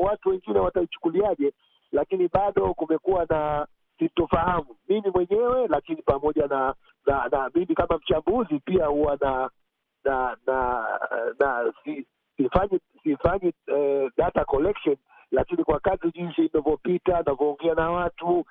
watu 0.00 0.28
wengine 0.28 0.58
wataichukuliaje, 0.60 1.52
lakini 1.92 2.28
bado 2.28 2.74
kumekuwa 2.74 3.26
na 3.30 3.66
sintofahamu. 3.98 4.76
Mimi 4.88 5.10
mwenyewe, 5.14 5.66
lakini 5.68 6.02
pamoja 6.02 6.46
na 6.46 6.74
na, 7.06 7.28
na 7.32 7.50
mimi 7.54 7.74
kama 7.74 7.98
mchambuzi 7.98 8.58
pia 8.58 8.86
huwa 8.86 9.18
na 9.20 9.50
na 10.04 10.36
na, 10.46 10.86
na 11.40 11.72
si, 11.84 12.06
sifanyi 12.36 12.80
sifanyi 13.02 13.52
eh, 13.66 14.10
data 14.16 14.44
collection, 14.44 14.96
lakini 15.30 15.64
kwa 15.64 15.80
kadri 15.80 16.10
jinsi 16.12 16.44
inavyopita 16.46 17.22
navyoongea 17.26 17.74
na 17.74 17.90
watu 17.90 18.44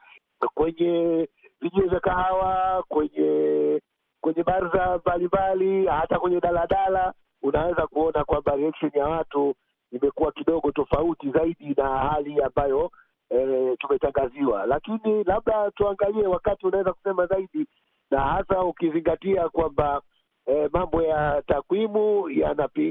kwenye 0.54 1.28
vijio 1.62 1.88
vya 1.88 2.00
kahawa, 2.00 2.84
kwenye 2.88 3.82
kwenye 4.22 4.44
barza 4.44 4.98
mbalimbali, 4.98 5.86
hata 5.88 6.20
kwenye 6.20 6.40
daladala, 6.40 7.14
unaweza 7.42 7.88
kuona 7.88 8.24
kwamba 8.24 8.56
reaction 8.56 8.92
ya 8.96 9.06
watu 9.08 9.56
imekuwa 9.92 10.32
kidogo 10.32 10.72
tofauti 10.72 11.32
zaidi 11.32 11.74
na 11.78 11.98
hali 11.98 12.42
ambayo 12.42 12.92
E, 13.30 13.76
tumetangaziwa, 13.80 14.66
lakini 14.66 15.24
labda 15.24 15.72
tuangalie 15.72 16.28
wakati 16.28 16.68
unaweza 16.68 16.94
kusema 16.94 17.26
zaidi, 17.28 17.68
na 18.12 18.22
hasa 18.22 18.64
ukizingatia 18.64 19.50
kwamba 19.50 20.02
e, 20.46 20.70
mambo 20.74 21.02
ya 21.04 21.44
takwimu 21.48 22.30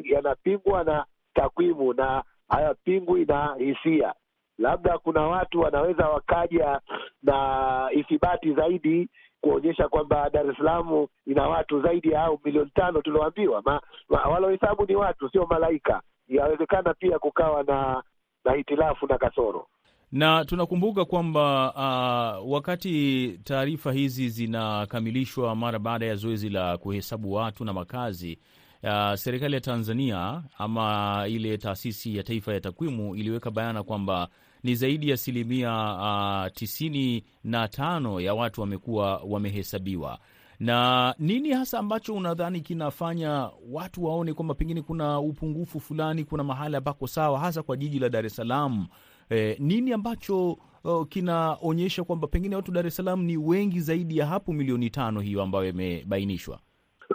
yanapingwa 0.05 0.79
yana 0.79 0.85
na 0.93 1.05
takwimu 1.35 1.93
na 1.95 2.23
hayapingwi 2.49 3.25
na 3.25 3.55
hisia. 3.59 4.15
Labda 4.59 4.99
kuna 4.99 5.23
watu 5.23 5.61
wanaweza 5.61 6.09
wakaja 6.09 6.81
na 7.23 7.89
ithibati 7.93 8.53
zaidi 8.53 9.09
kuonyesha 9.41 9.89
kwamba 9.89 10.31
Dar 10.31 10.47
es 10.51 10.57
Salaam 10.57 11.07
ina 11.27 11.49
watu 11.49 11.83
zaidi 11.83 12.11
ya 12.11 12.23
au 12.25 12.41
milioni 12.45 12.71
tano 12.75 13.03
tulioambiwa. 13.03 13.81
Walohesabu 14.09 14.87
ni 14.87 14.97
watu, 14.97 15.29
sio 15.31 15.47
malaika. 15.47 16.03
Yawezekana 16.29 16.95
pia 16.95 17.19
kukawa 17.19 17.63
na 17.63 18.03
na 18.45 18.53
hitilafu 18.53 19.07
na 19.07 19.19
kasoro 19.19 19.67
na 20.15 20.45
tunakumbuka 20.45 21.05
kwamba 21.05 21.73
uh, 21.75 22.53
wakati 22.53 23.29
taarifa 23.45 23.93
hizi 23.93 24.29
zinakamilishwa 24.29 25.57
mara 25.57 25.79
baada 25.79 26.07
ya 26.07 26.15
zoezi 26.15 26.49
la 26.49 26.79
kuhesabu 26.79 27.33
watu 27.33 27.65
na 27.65 27.73
makazi 27.73 28.39
uh, 28.83 29.15
serikali 29.15 29.55
ya 29.55 29.61
Tanzania 29.61 30.43
ama 30.59 31.25
ile 31.29 31.59
taasisi 31.59 32.17
ya 32.17 32.23
taifa 32.23 32.53
ya 32.55 32.61
takwimu 32.61 33.17
iliweka 33.17 33.51
bayana 33.51 33.83
kwamba 33.83 34.29
ni 34.63 34.75
zaidi 34.75 35.09
ya 35.09 35.15
asilimia 35.15 35.73
uh, 35.95 36.53
tisini 36.53 37.25
na 37.45 37.69
tano 37.69 38.21
ya 38.21 38.35
watu 38.35 38.61
wamekuwa 38.61 39.17
wamehesabiwa. 39.17 40.19
Na 40.61 41.15
nini 41.19 41.51
hasa 41.51 41.79
ambacho 41.79 42.15
unadhani 42.15 42.61
kinafanya 42.61 43.51
watu 43.71 44.05
waone 44.05 44.35
kwamba 44.35 44.55
pengine 44.55 44.83
kuna 44.83 45.21
upungufu 45.21 45.81
fulani, 45.81 46.25
kuna 46.25 46.45
mahali 46.45 46.77
ambako 46.77 47.07
sawa, 47.07 47.39
hasa 47.41 47.63
kwa 47.63 47.77
jiji 47.77 47.99
la 47.99 48.09
Dar 48.09 48.27
es 48.27 48.37
Salaam? 48.37 48.87
Eh, 49.31 49.57
nini 49.61 49.93
ambacho 49.93 50.57
uh, 50.85 51.07
kinaonyesha 51.09 52.05
kwamba 52.05 52.27
pengine 52.27 52.57
watu 52.57 52.73
Dar 52.73 52.87
es 52.87 52.97
Salaam 52.97 53.23
ni 53.23 53.37
wengi 53.37 53.81
zaidi 53.81 54.19
ya 54.19 54.27
hapo 54.27 54.53
milioni 54.53 54.91
tano 54.91 55.21
hiyo 55.21 55.43
ambayo 55.43 55.69
imebainishwa? 55.69 56.59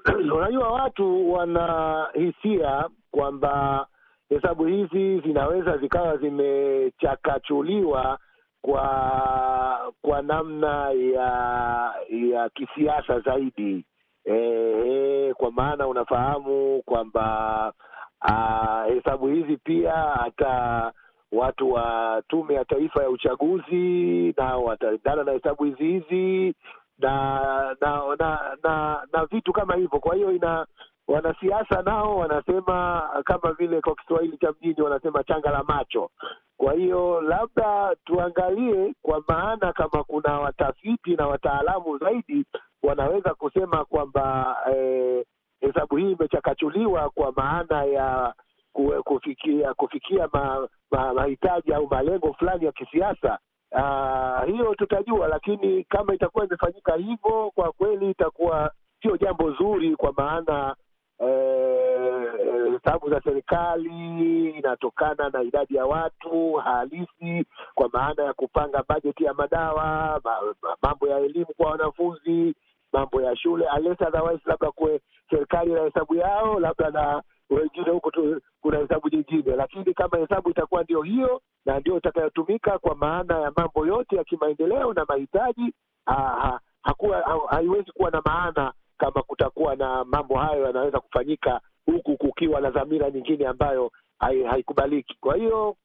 Unajua, 0.35 0.69
watu 0.71 1.31
wana 1.33 2.07
hisia 2.13 2.89
kwamba 3.11 3.87
hesabu 4.29 4.65
hizi 4.65 5.19
zinaweza 5.19 5.77
zikawa 5.77 6.17
zimechakachuliwa 6.17 8.19
kwa 8.61 9.93
kwa 10.01 10.21
namna 10.21 10.91
ya 10.91 11.29
ya 12.31 12.49
kisiasa 12.49 13.19
zaidi. 13.19 13.85
E, 14.25 14.33
e, 14.87 15.33
kwa 15.33 15.51
maana 15.51 15.87
unafahamu 15.87 16.81
kwamba 16.85 17.73
hesabu 18.87 19.27
hizi 19.27 19.57
pia 19.57 19.91
hata 19.93 20.91
watu 21.31 21.71
wa 21.73 22.21
Tume 22.27 22.53
ya 22.53 22.65
Taifa 22.65 23.03
ya 23.03 23.09
Uchaguzi 23.09 24.33
nao 24.37 24.63
wataendana 24.63 25.23
na 25.23 25.31
hesabu 25.31 25.63
hizi 25.63 25.83
hizi 25.83 26.53
na 26.99 27.75
na 27.81 28.01
na, 28.19 28.39
na, 28.63 29.01
na 29.13 29.25
vitu 29.25 29.53
kama 29.53 29.75
hivyo. 29.75 29.99
Kwa 29.99 30.15
hiyo 30.15 30.31
ina 30.31 30.65
wanasiasa 31.07 31.81
nao 31.81 32.17
wanasema 32.17 33.09
kama 33.25 33.51
vile 33.53 33.81
kwa 33.81 33.95
Kiswahili 33.95 34.37
cha 34.37 34.51
mjini 34.51 34.81
wanasema 34.81 35.23
changa 35.23 35.49
la 35.51 35.63
macho. 35.63 36.09
Kwa 36.57 36.73
hiyo 36.73 37.21
labda 37.21 37.95
tuangalie, 38.05 38.93
kwa 39.01 39.23
maana 39.27 39.73
kama 39.73 40.03
kuna 40.03 40.39
watafiti 40.39 41.15
na 41.15 41.27
wataalamu 41.27 41.97
zaidi 41.97 42.45
wanaweza 42.83 43.33
kusema 43.33 43.85
kwamba 43.85 44.55
hesabu 45.61 45.99
eh, 45.99 46.05
hii 46.05 46.11
imechakachuliwa 46.11 47.09
kwa 47.09 47.31
maana 47.35 47.83
ya 47.83 48.33
kufikia 49.03 49.73
kufikia 49.73 50.29
mahitaji 51.15 51.71
ma, 51.71 51.75
ma 51.75 51.81
au 51.81 51.87
malengo 51.87 52.33
fulani 52.33 52.65
ya 52.65 52.71
kisiasa. 52.71 53.39
aa, 53.73 54.43
hiyo 54.45 54.75
tutajua, 54.75 55.27
lakini 55.27 55.83
kama 55.83 56.13
itakuwa 56.15 56.45
imefanyika 56.45 56.95
hivyo, 56.95 57.51
kwa 57.55 57.71
kweli 57.71 58.09
itakuwa 58.09 58.71
sio 59.01 59.17
jambo 59.17 59.51
zuri, 59.51 59.95
kwa 59.95 60.13
maana 60.17 60.75
hesabu 62.73 63.07
e, 63.07 63.09
za 63.09 63.21
serikali 63.23 64.49
inatokana 64.49 65.29
na 65.29 65.41
idadi 65.43 65.75
ya 65.75 65.85
watu 65.85 66.53
halisi, 66.53 67.45
kwa 67.75 67.89
maana 67.93 68.23
ya 68.23 68.33
kupanga 68.33 68.83
bajeti 68.89 69.23
ya 69.23 69.33
madawa, 69.33 70.21
mambo 70.81 71.07
ya 71.07 71.19
elimu 71.19 71.47
kwa 71.57 71.71
wanafunzi, 71.71 72.55
mambo 72.93 73.21
ya 73.21 73.35
shule, 73.35 73.65
unless 73.77 74.01
otherwise, 74.01 74.41
labda 74.45 74.71
kuwe 74.71 75.01
serikali 75.29 75.71
na 75.73 75.81
hesabu 75.81 76.15
yao, 76.15 76.59
labda 76.59 76.89
na 76.89 77.23
wengine 77.49 77.89
huko 77.91 78.11
kuna 78.61 78.77
hesabu 78.77 79.09
nyingine, 79.09 79.55
lakini 79.55 79.93
kama 79.93 80.17
hesabu 80.17 80.49
itakuwa 80.49 80.83
ndio 80.83 81.01
hiyo 81.01 81.41
na 81.65 81.79
ndio 81.79 81.97
itakayotumika 81.97 82.77
kwa 82.79 82.95
maana 82.95 83.39
ya 83.39 83.51
mambo 83.57 83.87
yote 83.87 84.15
ya 84.15 84.23
kimaendeleo 84.23 84.93
na 84.93 85.05
mahitaji, 85.05 85.73
ha, 86.05 86.59
hakuwa 86.83 87.47
haiwezi 87.49 87.91
kuwa 87.91 88.11
na 88.11 88.21
maana 88.25 88.73
kama 88.97 89.21
kutakuwa 89.23 89.75
na 89.75 90.03
mambo 90.05 90.37
hayo 90.37 90.65
yanaweza 90.65 90.99
kufanyika 90.99 91.61
huku 91.85 92.17
kukiwa 92.17 92.61
na 92.61 92.69
dhamira 92.71 93.11
nyingine 93.11 93.47
ambayo 93.47 93.91
haikubaliki. 94.19 95.17
Kwa 95.21 95.35
hiyo 95.35 95.75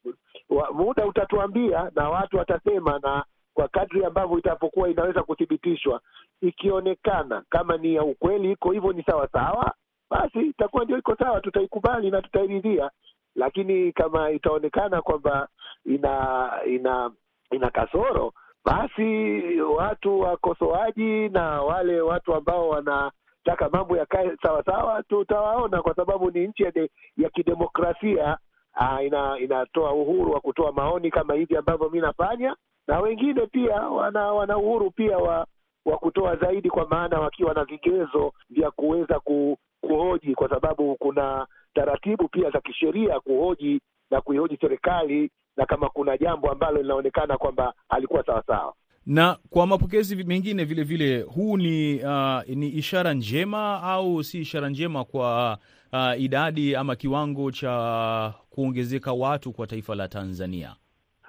muda 0.75 1.07
utatuambia 1.07 1.91
na 1.97 2.09
watu 2.11 2.37
watasema, 2.37 2.99
na 3.03 3.25
kwa 3.55 3.69
kadri 3.69 4.05
ambavyo 4.05 4.39
itapokuwa 4.39 4.89
inaweza 4.89 5.23
kuthibitishwa, 5.23 6.01
ikionekana 6.43 7.43
kama 7.49 7.77
ni 7.77 7.95
ya 7.95 8.03
ukweli 8.03 8.53
iko 8.53 8.71
hivyo, 8.73 8.93
ni 8.93 9.03
sawa 9.03 9.29
sawa 9.33 9.75
basi 10.15 10.39
itakuwa 10.41 10.85
ndio 10.85 10.99
iko 10.99 11.17
sawa, 11.17 11.41
tutaikubali 11.41 12.11
na 12.11 12.23
tutairidhia. 12.23 12.91
Lakini 13.37 13.93
kama 13.93 14.31
itaonekana 14.31 15.03
kwamba 15.03 15.49
ina 15.87 16.51
ina 16.67 17.11
ina 17.51 17.71
kasoro, 17.71 18.33
basi 18.65 19.61
watu 19.61 20.21
wakosoaji 20.21 21.29
na 21.29 21.63
wale 21.63 22.01
watu 22.01 22.35
ambao 22.35 22.69
wanataka 22.69 23.69
mambo 23.73 23.97
yakae 23.97 24.37
sawasawa, 24.43 25.03
tutawaona, 25.03 25.83
kwa 25.83 25.95
sababu 25.95 26.31
ni 26.31 26.47
nchi 26.47 26.63
ya, 26.63 26.73
ya 27.17 27.31
kidemokrasia. 27.31 28.39
Aa, 28.77 29.03
ina 29.03 29.39
inatoa 29.39 29.93
uhuru 29.93 30.33
wa 30.33 30.41
kutoa 30.41 30.73
maoni 30.73 31.11
kama 31.11 31.35
hivi 31.35 31.57
ambavyo 31.57 31.89
mi 31.91 32.01
nafanya, 32.01 32.57
na 32.89 33.01
wengine 33.01 33.47
pia 33.47 33.77
wana 33.77 34.33
wana 34.33 34.59
uhuru 34.59 34.91
pia 34.91 35.19
wa 35.19 35.47
wa 35.85 35.99
kutoa 35.99 36.37
zaidi, 36.37 36.71
kwa 36.71 36.89
maana 36.89 37.21
wakiwa 37.21 37.55
na 37.55 37.65
vigezo 37.65 38.33
vya 38.51 38.71
kuweza 38.71 39.21
ku 39.21 39.59
kuhoji 39.87 40.35
kwa 40.35 40.49
sababu 40.49 40.97
kuna 40.97 41.47
taratibu 41.75 42.29
pia 42.29 42.51
za 42.51 42.61
kisheria 42.61 43.21
kuhoji 43.21 43.81
na 44.11 44.21
kuihoji 44.21 44.57
serikali, 44.61 45.31
na 45.57 45.67
kama 45.67 45.89
kuna 45.89 46.19
jambo 46.19 46.51
ambalo 46.51 46.83
linaonekana 46.83 47.39
kwamba 47.39 47.75
halikuwa 47.89 48.27
sawasawa. 48.27 48.75
Na 49.07 49.37
kwa 49.51 49.67
mapokezi 49.67 50.25
mengine 50.25 50.65
vile 50.65 50.83
vile, 50.83 51.21
huu 51.23 51.57
ni 51.57 52.01
uh, 52.05 52.43
ni 52.49 52.69
ishara 52.69 53.13
njema 53.15 53.83
au 53.83 54.25
si 54.25 54.41
ishara 54.41 54.69
njema 54.69 55.05
kwa 55.05 55.59
uh, 55.93 56.21
idadi 56.21 56.77
ama 56.77 56.97
kiwango 56.97 57.51
cha 57.51 58.35
kuongezeka 58.51 59.13
watu 59.13 59.53
kwa 59.53 59.67
taifa 59.67 59.95
la 59.95 60.09
Tanzania? 60.09 60.75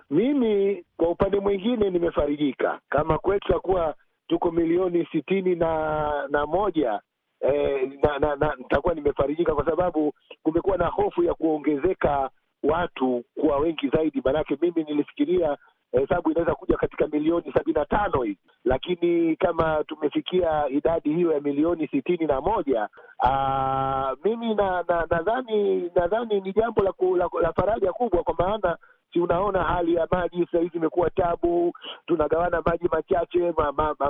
Mimi 0.10 0.84
kwa 0.98 1.10
upande 1.10 1.40
mwingine 1.40 1.90
nimefarijika, 1.90 2.80
kama 2.90 3.18
kwetu 3.18 3.48
takuwa 3.54 3.96
tuko 4.28 4.52
milioni 4.52 5.08
sitini 5.12 5.56
na 5.56 6.28
na 6.30 6.46
moja 6.46 7.00
Eh, 7.48 7.90
na, 8.04 8.20
na, 8.20 8.36
na 8.36 8.56
nitakuwa 8.58 8.94
nimefarijika 8.94 9.56
kwa 9.56 9.66
sababu 9.66 10.14
kumekuwa 10.44 10.78
na 10.78 10.88
hofu 10.88 11.24
ya 11.24 11.34
kuongezeka 11.34 12.30
watu 12.64 13.24
kuwa 13.40 13.58
wengi 13.58 13.90
zaidi. 13.90 14.22
Maanake 14.26 14.58
mimi 14.62 14.84
nilifikiria 14.84 15.58
hesabu 15.92 16.30
eh, 16.30 16.36
inaweza 16.36 16.56
kuja 16.56 16.78
katika 16.78 17.08
milioni 17.08 17.52
sabini 17.54 17.80
na 17.80 17.86
tano 17.86 18.22
hivi, 18.22 18.38
lakini 18.64 19.36
kama 19.36 19.84
tumefikia 19.84 20.70
idadi 20.70 21.14
hiyo 21.14 21.32
ya 21.32 21.40
milioni 21.42 21.88
sitini 21.88 22.26
na 22.28 22.42
moja 22.42 22.90
aa, 23.24 24.16
mimi 24.24 24.56
nadhani 24.56 25.82
na, 25.82 25.92
nadhani 26.02 26.42
ni 26.42 26.54
jambo 26.54 26.84
la, 26.84 26.94
la, 27.18 27.30
la 27.42 27.54
faraja 27.54 27.94
kubwa, 27.94 28.24
kwa 28.24 28.36
maana 28.40 28.78
si 29.16 29.22
unaona 29.22 29.64
hali 29.64 29.96
ya 29.96 30.08
maji 30.12 30.46
sasa 30.46 30.60
hizi 30.60 30.78
imekuwa 30.78 31.10
tabu, 31.10 31.74
tunagawana 32.06 32.62
maji 32.66 32.88
machache. 32.92 33.54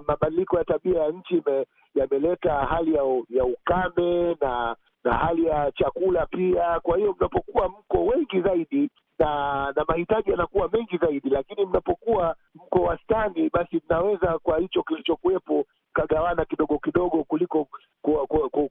Mabadiliko 0.08 0.56
ma, 0.56 0.60
ma, 0.60 0.60
ya 0.60 0.66
tabia 0.66 1.04
ya 1.04 1.10
nchi 1.12 1.44
yameleta 1.96 2.54
hali 2.54 2.94
ya, 2.96 3.02
ya 3.30 3.44
ukame 3.46 4.36
na 4.42 4.76
na 5.04 5.14
hali 5.14 5.46
ya 5.46 5.72
chakula 5.72 6.26
pia. 6.26 6.80
Kwa 6.80 6.98
hiyo 6.98 7.16
mnapokuwa 7.20 7.70
mko 7.70 8.06
wengi 8.06 8.42
zaidi 8.42 8.90
na 9.20 9.28
na 9.76 9.86
mahitaji 9.88 10.32
yanakuwa 10.32 10.70
mengi 10.74 10.98
zaidi, 10.98 11.30
lakini 11.30 11.66
mnapokuwa 11.66 12.36
mko 12.56 12.80
wastani, 12.82 13.50
basi 13.54 13.82
mnaweza 13.86 14.40
kwa 14.40 14.60
hicho 14.60 14.84
kilichokuwepo 14.84 15.66
kagawana 15.94 16.46
kidogo 16.46 16.78
kidogo 16.80 17.24
kuliko 17.24 17.68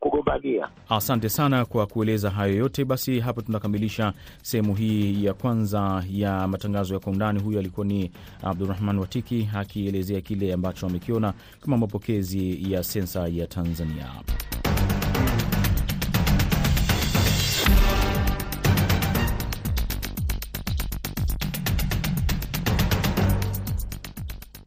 kugombania. 0.00 0.68
Asante 0.88 1.28
sana 1.28 1.64
kwa 1.64 1.86
kueleza 1.86 2.30
hayo 2.30 2.56
yote. 2.56 2.84
Basi 2.84 3.20
hapo 3.20 3.42
tunakamilisha 3.42 4.12
sehemu 4.42 4.74
hii 4.74 5.24
ya 5.24 5.34
kwanza 5.34 6.04
ya 6.10 6.48
matangazo 6.48 6.94
ya 6.94 7.00
kwa 7.00 7.12
undani. 7.12 7.40
Huyo 7.40 7.58
alikuwa 7.58 7.86
ni 7.86 8.10
Abdurahman 8.42 8.98
Watiki 8.98 9.48
akielezea 9.54 10.20
kile 10.20 10.52
ambacho 10.52 10.86
amekiona 10.86 11.34
kama 11.60 11.76
mapokezi 11.76 12.72
ya 12.72 12.82
sensa 12.82 13.28
ya 13.28 13.46
Tanzania. 13.46 14.06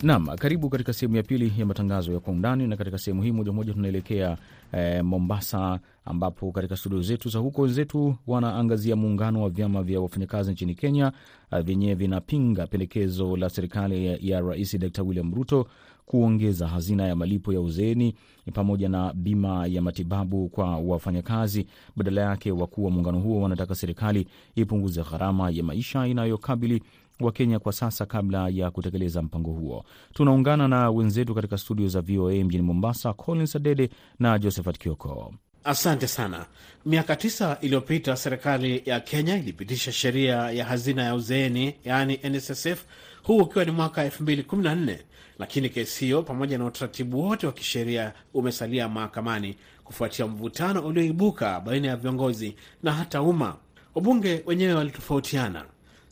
Naam, 0.03 0.25
karibu 0.37 0.69
katika 0.69 0.93
sehemu 0.93 1.15
ya 1.15 1.23
pili 1.23 1.53
ya 1.57 1.65
matangazo 1.65 2.13
ya 2.13 2.19
kwa 2.19 2.33
undani, 2.33 2.67
na 2.67 2.77
katika 2.77 2.97
sehemu 2.97 3.23
hii 3.23 3.31
moja 3.31 3.51
moja 3.51 3.73
tunaelekea 3.73 4.37
eh, 4.71 5.03
Mombasa, 5.03 5.79
ambapo 6.05 6.51
katika 6.51 6.77
studio 6.77 7.01
zetu 7.01 7.29
za 7.29 7.39
huko 7.39 7.61
wenzetu 7.61 8.15
wanaangazia 8.27 8.95
muungano 8.95 9.41
wa 9.43 9.49
vyama 9.49 9.83
vya 9.83 10.01
wafanyakazi 10.01 10.51
nchini 10.51 10.75
Kenya 10.75 11.11
uh, 11.51 11.59
vyenyewe 11.59 11.93
vinapinga 11.95 12.67
pendekezo 12.67 13.37
la 13.37 13.49
serikali 13.49 14.05
ya, 14.05 14.17
ya 14.21 14.41
Rais 14.41 14.77
Dkt 14.79 14.99
William 14.99 15.33
Ruto 15.35 15.67
kuongeza 16.05 16.67
hazina 16.67 17.07
ya 17.07 17.15
malipo 17.15 17.53
ya 17.53 17.61
uzeeni 17.61 18.15
pamoja 18.53 18.89
na 18.89 19.13
bima 19.13 19.67
ya 19.67 19.81
matibabu 19.81 20.49
kwa 20.49 20.77
wafanyakazi. 20.77 21.67
Badala 21.95 22.21
yake, 22.21 22.51
wakuu 22.51 22.83
wa 22.85 22.91
muungano 22.91 23.19
huo 23.19 23.41
wanataka 23.41 23.75
serikali 23.75 24.27
ipunguze 24.55 25.01
gharama 25.03 25.49
ya 25.49 25.63
maisha 25.63 26.07
inayokabili 26.07 26.83
Wakenya 27.19 27.59
kwa 27.59 27.73
sasa 27.73 28.05
kabla 28.05 28.49
ya 28.49 28.71
kutekeleza 28.71 29.21
mpango 29.21 29.51
huo. 29.51 29.85
Tunaungana 30.13 30.67
na 30.67 30.89
wenzetu 30.91 31.35
katika 31.35 31.57
studio 31.57 31.87
za 31.87 32.01
VOA 32.01 32.33
mjini 32.33 32.63
Mombasa, 32.63 33.13
Collins 33.13 33.55
Adede 33.55 33.89
na 34.19 34.39
Josephat 34.39 34.77
Kioko. 34.77 35.33
Asante 35.63 36.07
sana. 36.07 36.45
Miaka 36.85 37.15
tisa 37.15 37.57
iliyopita 37.61 38.15
serikali 38.15 38.81
ya 38.85 38.99
Kenya 38.99 39.37
ilipitisha 39.37 39.91
sheria 39.91 40.35
ya 40.51 40.65
hazina 40.65 41.03
ya 41.03 41.15
uzeeni, 41.15 41.75
yaani 41.85 42.19
NSSF, 42.29 42.85
huu 43.23 43.37
ukiwa 43.37 43.65
ni 43.65 43.71
mwaka 43.71 44.07
2014 44.07 44.97
lakini 45.39 45.69
kesi 45.69 46.05
hiyo 46.05 46.23
pamoja 46.23 46.57
na 46.57 46.65
utaratibu 46.65 47.21
wote 47.23 47.47
wa 47.47 47.53
kisheria 47.53 48.13
umesalia 48.33 48.89
mahakamani 48.89 49.55
kufuatia 49.83 50.27
mvutano 50.27 50.81
ulioibuka 50.87 51.59
baina 51.59 51.87
ya 51.87 51.95
viongozi 51.95 52.55
na 52.83 52.91
hata 52.91 53.21
umma. 53.21 53.55
Wabunge 53.95 54.43
wenyewe 54.45 54.73
walitofautiana. 54.73 55.65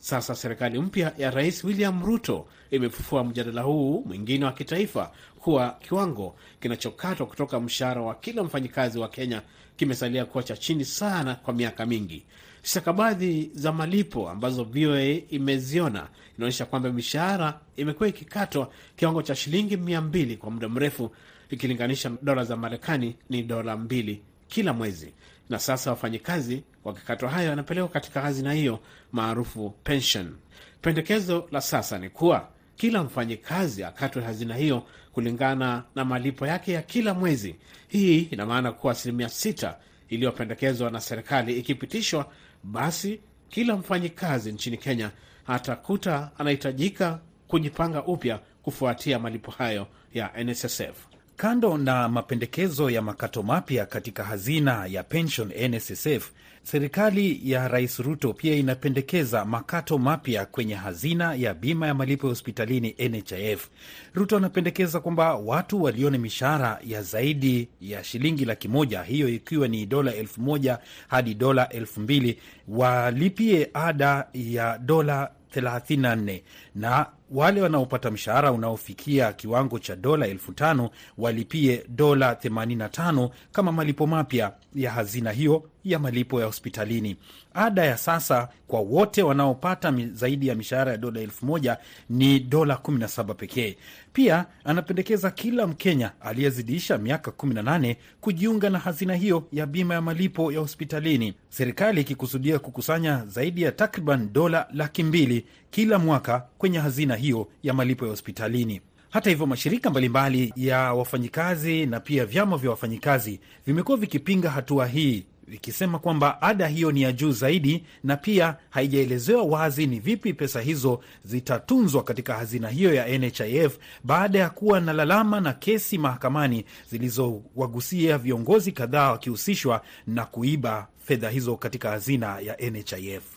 Sasa 0.06 0.34
serikali 0.34 0.78
mpya 0.78 1.12
ya 1.18 1.30
Rais 1.30 1.64
William 1.64 2.04
Ruto 2.04 2.46
imefufua 2.70 3.24
mjadala 3.24 3.62
huu 3.62 4.02
mwingine 4.06 4.44
wa 4.44 4.52
kitaifa 4.52 5.12
kuwa 5.38 5.70
kiwango 5.80 6.36
kinachokatwa 6.60 7.26
kutoka 7.26 7.60
mshahara 7.60 8.02
wa 8.02 8.14
kila 8.14 8.42
mfanyikazi 8.44 8.98
wa 8.98 9.08
Kenya 9.08 9.42
kimesalia 9.76 10.24
kuwa 10.24 10.42
cha 10.44 10.56
chini 10.56 10.84
sana 10.84 11.34
kwa 11.34 11.54
miaka 11.54 11.86
mingi. 11.86 12.24
Stakabadhi 12.62 13.50
za 13.54 13.72
malipo 13.72 14.30
ambazo 14.30 14.64
VOA 14.64 15.02
imeziona 15.30 16.08
inaonyesha 16.36 16.66
kwamba 16.66 16.92
mishahara 16.92 17.60
imekuwa 17.76 18.08
ikikatwa 18.08 18.70
kiwango 18.96 19.22
cha 19.22 19.34
shilingi 19.34 19.76
mia 19.76 20.00
mbili 20.00 20.36
kwa 20.36 20.50
muda 20.50 20.68
mrefu, 20.68 21.10
ikilinganisha 21.50 22.10
dola 22.22 22.44
za 22.44 22.56
Marekani 22.56 23.16
ni 23.30 23.42
dola 23.42 23.76
mbili 23.76 24.22
kila 24.48 24.72
mwezi, 24.72 25.12
na 25.50 25.58
sasa 25.58 25.90
wafanyikazi 25.90 26.62
wakikatwa 26.86 27.30
hayo 27.30 27.48
yanapelekwa 27.50 27.88
katika 27.88 28.20
hazina 28.20 28.52
hiyo 28.52 28.80
maarufu 29.12 29.70
pension. 29.84 30.34
Pendekezo 30.82 31.48
la 31.50 31.60
sasa 31.60 31.98
ni 31.98 32.08
kuwa 32.10 32.48
kila 32.76 33.02
mfanyikazi 33.02 33.84
akatwe 33.84 34.22
hazina 34.22 34.54
hiyo 34.56 34.82
kulingana 35.12 35.84
na 35.94 36.04
malipo 36.04 36.46
yake 36.46 36.72
ya 36.72 36.82
kila 36.82 37.14
mwezi. 37.14 37.56
Hii 37.88 38.18
ina 38.20 38.46
maana 38.46 38.72
kuwa 38.72 38.92
asilimia 38.92 39.28
sita 39.28 39.76
iliyopendekezwa 40.08 40.90
na 40.90 41.00
serikali 41.00 41.58
ikipitishwa, 41.58 42.32
basi 42.62 43.20
kila 43.48 43.76
mfanyikazi 43.76 44.52
nchini 44.52 44.76
Kenya 44.76 45.10
atakuta 45.46 46.30
anahitajika 46.38 47.18
kujipanga 47.48 48.04
upya 48.04 48.40
kufuatia 48.62 49.18
malipo 49.18 49.50
hayo 49.50 49.86
ya 50.14 50.44
NSSF. 50.44 51.06
Kando 51.36 51.78
na 51.78 52.08
mapendekezo 52.08 52.90
ya 52.90 53.02
makato 53.02 53.42
mapya 53.42 53.86
katika 53.86 54.24
hazina 54.24 54.86
ya 54.86 55.02
pension 55.02 55.52
NSSF, 55.68 56.30
serikali 56.70 57.40
ya 57.44 57.68
Rais 57.68 57.98
Ruto 57.98 58.32
pia 58.32 58.54
inapendekeza 58.54 59.44
makato 59.44 59.98
mapya 59.98 60.46
kwenye 60.46 60.74
hazina 60.74 61.34
ya 61.34 61.54
bima 61.54 61.86
ya 61.86 61.94
malipo 61.94 62.26
ya 62.26 62.30
hospitalini 62.30 62.94
NHIF. 63.08 63.68
Ruto 64.14 64.36
anapendekeza 64.36 65.00
kwamba 65.00 65.34
watu 65.34 65.82
walione 65.82 66.18
mishahara 66.18 66.78
ya 66.86 67.02
zaidi 67.02 67.68
ya 67.80 68.04
shilingi 68.04 68.44
laki 68.44 68.68
moja, 68.68 69.02
hiyo 69.02 69.28
ikiwa 69.28 69.68
ni 69.68 69.86
dola 69.86 70.14
elfu 70.14 70.40
moja 70.40 70.78
hadi 71.08 71.34
dola 71.34 71.68
elfu 71.68 72.00
mbili 72.00 72.38
walipie 72.68 73.70
ada 73.74 74.28
ya 74.34 74.78
dola 74.78 75.30
34 75.56 76.40
na 76.74 77.06
wale 77.30 77.62
wanaopata 77.62 78.10
mshahara 78.10 78.52
unaofikia 78.52 79.32
kiwango 79.32 79.78
cha 79.78 79.96
dola 79.96 80.26
elfu 80.26 80.52
tano 80.52 80.90
walipie 81.18 81.84
dola 81.88 82.32
85 82.34 83.30
kama 83.52 83.72
malipo 83.72 84.06
mapya 84.06 84.52
ya 84.74 84.90
hazina 84.90 85.30
hiyo 85.30 85.62
ya 85.84 85.98
malipo 85.98 86.40
ya 86.40 86.46
hospitalini. 86.46 87.16
Ada 87.54 87.84
ya 87.84 87.98
sasa 87.98 88.48
kwa 88.66 88.80
wote 88.80 89.22
wanaopata 89.22 89.94
zaidi 90.12 90.48
ya 90.48 90.54
mishahara 90.54 90.92
ya 90.92 90.98
dola 90.98 91.20
elfu 91.20 91.46
moja 91.46 91.78
ni 92.10 92.40
dola 92.40 92.74
17 92.74 93.34
pekee. 93.34 93.76
Pia 94.12 94.46
anapendekeza 94.64 95.30
kila 95.30 95.66
Mkenya 95.66 96.12
aliyezidisha 96.20 96.98
miaka 96.98 97.30
18 97.30 97.96
kujiunga 98.20 98.70
na 98.70 98.78
hazina 98.78 99.14
hiyo 99.14 99.44
ya 99.52 99.66
bima 99.66 99.94
ya 99.94 100.00
malipo 100.00 100.52
ya 100.52 100.60
hospitalini, 100.60 101.34
serikali 101.48 102.00
ikikusudia 102.00 102.58
kukusanya 102.58 103.24
zaidi 103.26 103.62
ya 103.62 103.72
takriban 103.72 104.32
dola 104.32 104.68
laki 104.72 105.02
mbili 105.02 105.46
kila 105.76 105.98
mwaka 105.98 106.46
kwenye 106.58 106.78
hazina 106.78 107.16
hiyo 107.16 107.48
ya 107.62 107.74
malipo 107.74 108.04
ya 108.04 108.10
hospitalini. 108.10 108.80
Hata 109.10 109.30
hivyo, 109.30 109.46
mashirika 109.46 109.90
mbalimbali 109.90 110.52
ya 110.56 110.92
wafanyikazi 110.94 111.86
na 111.86 112.00
pia 112.00 112.26
vyama 112.26 112.56
vya 112.56 112.70
wafanyikazi 112.70 113.40
vimekuwa 113.66 113.96
vikipinga 113.98 114.50
hatua 114.50 114.86
hii 114.86 115.24
vikisema 115.46 115.98
kwamba 115.98 116.42
ada 116.42 116.66
hiyo 116.66 116.92
ni 116.92 117.02
ya 117.02 117.12
juu 117.12 117.32
zaidi 117.32 117.84
na 118.04 118.16
pia 118.16 118.56
haijaelezewa 118.70 119.42
wazi 119.42 119.86
ni 119.86 120.00
vipi 120.00 120.32
pesa 120.34 120.60
hizo 120.60 121.00
zitatunzwa 121.24 122.02
katika 122.04 122.34
hazina 122.34 122.68
hiyo 122.68 122.94
ya 122.94 123.18
NHIF 123.18 123.78
baada 124.04 124.38
ya 124.38 124.50
kuwa 124.50 124.80
na 124.80 124.92
lalama 124.92 125.40
na 125.40 125.52
kesi 125.52 125.98
mahakamani 125.98 126.64
zilizowagusia 126.90 128.18
viongozi 128.18 128.72
kadhaa 128.72 129.10
wakihusishwa 129.10 129.82
na 130.06 130.24
kuiba 130.24 130.88
fedha 131.04 131.30
hizo 131.30 131.56
katika 131.56 131.90
hazina 131.90 132.40
ya 132.40 132.70
NHIF. 132.70 133.35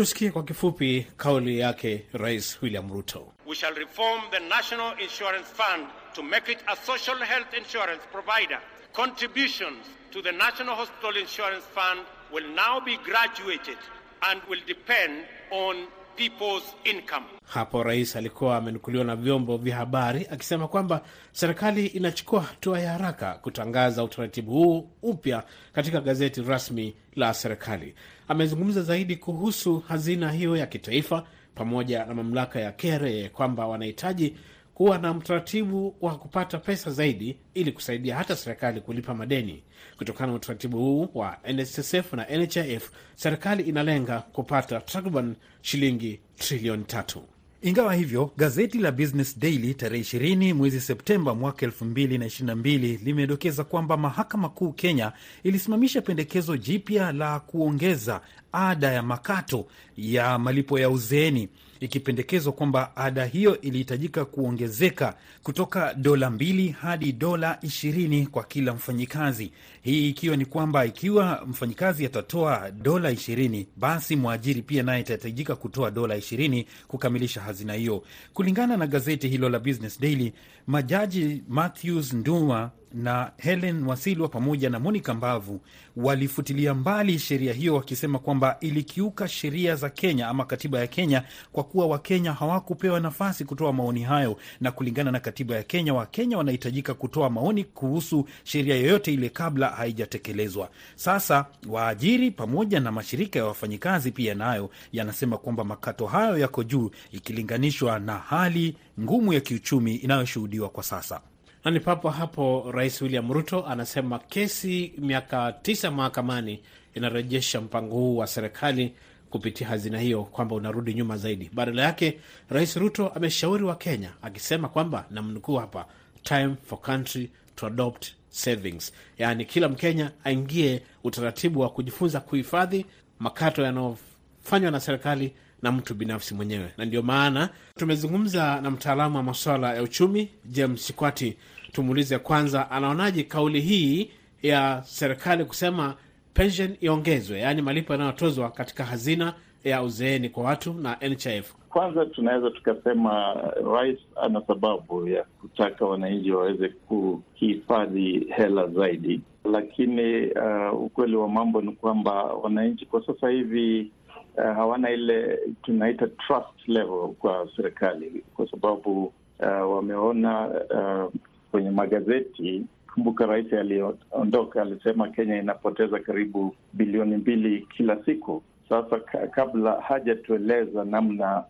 Tusikie 0.00 0.30
kwa 0.30 0.42
kifupi 0.44 1.06
kauli 1.16 1.58
yake 1.58 2.02
Rais 2.12 2.58
William 2.62 2.92
Ruto. 2.92 3.32
We 3.46 3.54
shall 3.56 3.74
reform 3.74 4.20
the 4.30 4.40
National 4.40 4.92
Insurance 5.02 5.48
Fund 5.52 5.86
to 6.14 6.22
make 6.22 6.52
it 6.52 6.58
a 6.66 6.76
social 6.86 7.18
health 7.18 7.52
insurance 7.58 8.02
provider. 8.12 8.58
Contributions 8.92 9.84
to 10.12 10.22
the 10.22 10.32
National 10.32 10.74
Hospital 10.74 11.16
Insurance 11.20 11.64
Fund 11.74 12.00
will 12.32 12.48
now 12.54 12.80
be 12.80 12.96
graduated 12.96 13.76
and 14.22 14.40
will 14.48 14.62
depend 14.66 15.24
on 15.50 15.76
people's 16.16 16.74
income. 16.84 17.24
Hapo 17.44 17.82
rais 17.82 18.16
alikuwa 18.16 18.56
amenukuliwa 18.56 19.04
na 19.04 19.16
vyombo 19.16 19.56
vya 19.56 19.76
habari 19.76 20.26
akisema 20.30 20.68
kwamba 20.68 21.00
serikali 21.32 21.86
inachukua 21.86 22.40
hatua 22.42 22.80
ya 22.80 22.92
haraka 22.92 23.34
kutangaza 23.34 24.04
utaratibu 24.04 24.52
huu 24.52 24.88
upya 25.02 25.42
katika 25.72 26.00
gazeti 26.00 26.42
rasmi 26.42 26.94
la 27.16 27.34
serikali. 27.34 27.94
Amezungumza 28.30 28.82
zaidi 28.82 29.16
kuhusu 29.16 29.78
hazina 29.78 30.32
hiyo 30.32 30.56
ya 30.56 30.66
kitaifa 30.66 31.26
pamoja 31.54 32.04
na 32.04 32.14
mamlaka 32.14 32.60
ya 32.60 32.72
KRA 32.72 33.28
kwamba 33.32 33.66
wanahitaji 33.66 34.36
kuwa 34.74 34.98
na 34.98 35.14
mtaratibu 35.14 35.96
wa 36.00 36.18
kupata 36.18 36.58
pesa 36.58 36.90
zaidi 36.90 37.38
ili 37.54 37.72
kusaidia 37.72 38.16
hata 38.16 38.36
serikali 38.36 38.80
kulipa 38.80 39.14
madeni. 39.14 39.62
Kutokana 39.98 40.26
na 40.26 40.36
utaratibu 40.36 40.78
huu 40.78 41.08
wa 41.14 41.36
NSSF 41.52 42.12
na 42.12 42.26
NHIF, 42.36 42.90
serikali 43.14 43.62
inalenga 43.62 44.20
kupata 44.20 44.80
takriban 44.80 45.34
shilingi 45.62 46.20
trilioni 46.36 46.84
tatu. 46.84 47.22
Ingawa 47.62 47.94
hivyo, 47.94 48.30
gazeti 48.36 48.78
la 48.78 48.92
Business 48.92 49.38
Daily 49.38 49.74
tarehe 49.74 50.02
20 50.18 50.52
mwezi 50.54 50.80
Septemba 50.80 51.34
mwaka 51.34 51.66
2022 51.66 52.98
limedokeza 53.04 53.64
kwamba 53.64 53.96
mahakama 53.96 54.48
kuu 54.48 54.72
Kenya 54.72 55.12
ilisimamisha 55.42 56.02
pendekezo 56.02 56.56
jipya 56.56 57.12
la 57.12 57.40
kuongeza 57.40 58.20
ada 58.52 58.92
ya 58.92 59.02
makato 59.02 59.66
ya 59.96 60.38
malipo 60.38 60.78
ya 60.78 60.90
uzeeni 60.90 61.48
ikipendekezwa 61.80 62.52
kwamba 62.52 62.96
ada 62.96 63.24
hiyo 63.24 63.60
ilihitajika 63.60 64.24
kuongezeka 64.24 65.14
kutoka 65.42 65.94
dola 65.94 66.30
mbili 66.30 66.68
hadi 66.68 67.12
dola 67.12 67.58
ishirini 67.62 68.26
kwa 68.26 68.44
kila 68.44 68.74
mfanyikazi. 68.74 69.52
Hii 69.82 70.08
ikiwa 70.08 70.36
ni 70.36 70.44
kwamba 70.46 70.84
ikiwa 70.86 71.42
mfanyikazi 71.46 72.06
atatoa 72.06 72.70
dola 72.70 73.10
ishirini 73.10 73.66
basi 73.76 74.16
mwajiri 74.16 74.62
pia 74.62 74.82
naye 74.82 75.00
itahitajika 75.00 75.56
kutoa 75.56 75.90
dola 75.90 76.16
ishirini 76.16 76.66
kukamilisha 76.88 77.40
hazina 77.40 77.72
hiyo. 77.74 78.02
Kulingana 78.34 78.76
na 78.76 78.86
gazeti 78.86 79.28
hilo 79.28 79.48
la 79.48 79.58
Business 79.58 80.00
Daily, 80.00 80.32
majaji 80.70 81.42
Matthews 81.48 82.12
Nduma 82.12 82.70
na 82.94 83.30
Helen 83.36 83.82
Wasilwa 83.86 84.28
pamoja 84.28 84.70
na 84.70 84.78
Monica 84.80 85.08
Mbavu 85.14 85.60
walifutilia 85.96 86.74
mbali 86.74 87.18
sheria 87.18 87.52
hiyo, 87.52 87.74
wakisema 87.74 88.18
kwamba 88.18 88.56
ilikiuka 88.60 89.28
sheria 89.28 89.76
za 89.76 89.90
Kenya 89.90 90.28
ama 90.28 90.44
katiba 90.44 90.78
ya 90.78 90.86
Kenya 90.86 91.22
kwa 91.52 91.64
kuwa 91.64 91.86
Wakenya 91.86 92.32
hawakupewa 92.32 93.00
nafasi 93.00 93.44
kutoa 93.44 93.72
maoni 93.72 94.02
hayo, 94.02 94.36
na 94.60 94.72
kulingana 94.72 95.10
na 95.10 95.20
katiba 95.20 95.54
ya 95.56 95.62
Kenya, 95.62 95.94
Wakenya 95.94 96.38
wanahitajika 96.38 96.94
kutoa 96.94 97.30
maoni 97.30 97.64
kuhusu 97.64 98.28
sheria 98.44 98.76
yoyote 98.76 99.12
ile 99.14 99.28
kabla 99.28 99.68
haijatekelezwa. 99.68 100.70
Sasa 100.96 101.46
waajiri 101.68 102.30
pamoja 102.30 102.80
na 102.80 102.92
mashirika 102.92 103.38
ya 103.38 103.44
wafanyikazi 103.44 104.10
pia 104.10 104.34
nayo 104.34 104.70
yanasema 104.92 105.38
kwamba 105.38 105.64
makato 105.64 106.06
hayo 106.06 106.38
yako 106.38 106.62
juu 106.64 106.90
ikilinganishwa 107.12 107.98
na 107.98 108.18
hali 108.18 108.76
ngumu 109.00 109.32
ya 109.32 109.40
kiuchumi 109.40 109.94
inayoshuhudiwa 109.94 110.59
kwa 110.68 110.82
sasa 110.82 111.20
na 111.64 111.70
ni 111.70 111.80
papo 111.80 112.10
hapo 112.10 112.70
Rais 112.72 113.02
William 113.02 113.32
Ruto 113.32 113.66
anasema 113.66 114.18
kesi 114.18 114.92
miaka 114.98 115.52
tisa 115.52 115.90
mahakamani 115.90 116.60
inarejesha 116.94 117.60
mpango 117.60 117.94
huu 117.94 118.16
wa 118.16 118.26
serikali 118.26 118.94
kupitia 119.30 119.68
hazina 119.68 119.98
hiyo 119.98 120.24
kwamba 120.24 120.54
unarudi 120.56 120.94
nyuma 120.94 121.16
zaidi. 121.16 121.50
Badala 121.52 121.82
yake, 121.82 122.20
Rais 122.48 122.76
Ruto 122.76 123.08
ameshauri 123.08 123.64
wa 123.64 123.76
Kenya 123.76 124.12
akisema 124.22 124.68
kwamba, 124.68 125.06
namnukuu 125.10 125.56
hapa, 125.56 125.86
time 126.22 126.54
for 126.66 126.80
country 126.80 127.30
to 127.56 127.66
adopt 127.66 128.06
savings, 128.28 128.92
yaani 129.18 129.44
kila 129.44 129.68
Mkenya 129.68 130.10
aingie 130.24 130.82
utaratibu 131.04 131.60
wa 131.60 131.70
kujifunza 131.70 132.20
kuhifadhi 132.20 132.86
makato 133.18 133.62
yanayofanywa 133.62 134.70
na 134.70 134.80
serikali 134.80 135.32
na 135.62 135.72
mtu 135.72 135.94
binafsi 135.94 136.34
mwenyewe. 136.34 136.70
Na 136.78 136.84
ndio 136.84 137.02
maana 137.02 137.48
tumezungumza 137.76 138.60
na 138.60 138.70
mtaalamu 138.70 139.16
wa 139.16 139.22
masuala 139.22 139.74
ya 139.74 139.82
uchumi 139.82 140.28
James 140.44 140.86
Chikwati. 140.86 141.36
Tumuulize 141.72 142.18
kwanza 142.18 142.70
anaonaje 142.70 143.22
kauli 143.22 143.60
hii 143.60 144.10
ya 144.42 144.82
serikali 144.84 145.44
kusema 145.44 145.94
pension 146.34 146.76
iongezwe, 146.80 147.38
yaani 147.40 147.62
malipo 147.62 147.92
yanayotozwa 147.92 148.50
katika 148.50 148.84
hazina 148.84 149.34
ya 149.64 149.82
uzeeni 149.82 150.28
kwa 150.28 150.44
watu 150.44 150.74
na 150.74 150.96
NHIF. 151.08 151.54
Kwanza 151.68 152.06
tunaweza 152.06 152.50
tukasema 152.50 153.34
rais 153.74 153.98
ana 154.22 154.42
sababu 154.46 155.08
ya 155.08 155.24
kutaka 155.40 155.86
wananchi 155.86 156.30
waweze 156.32 156.68
kuhifadhi 156.68 158.26
hela 158.36 158.66
zaidi, 158.66 159.20
lakini 159.44 160.26
uh, 160.26 160.82
ukweli 160.82 161.16
wa 161.16 161.28
mambo 161.28 161.60
ni 161.62 161.72
kwamba 161.72 162.12
wananchi 162.24 162.86
kwa 162.86 163.06
sasa 163.06 163.28
hivi 163.28 163.90
uh, 164.36 164.42
hawana 164.44 164.90
ile 164.90 165.38
tunaita 165.62 166.06
trust 166.06 166.68
level 166.68 167.08
kwa 167.18 167.48
serikali, 167.56 168.24
kwa 168.34 168.50
sababu 168.50 169.04
uh, 169.40 169.72
wameona 169.74 170.48
uh, 170.48 171.12
kwenye 171.50 171.70
magazeti. 171.70 172.62
Kumbuka 172.94 173.26
rais 173.26 173.52
aliyeondoka 173.52 174.62
alisema 174.62 175.08
Kenya 175.08 175.38
inapoteza 175.42 175.98
karibu 175.98 176.54
bilioni 176.72 177.16
mbili 177.16 177.66
kila 177.76 178.04
siku. 178.04 178.42
Sasa 178.68 178.98
kabla 179.30 179.80
hajatueleza 179.80 180.84
namna 180.84 181.44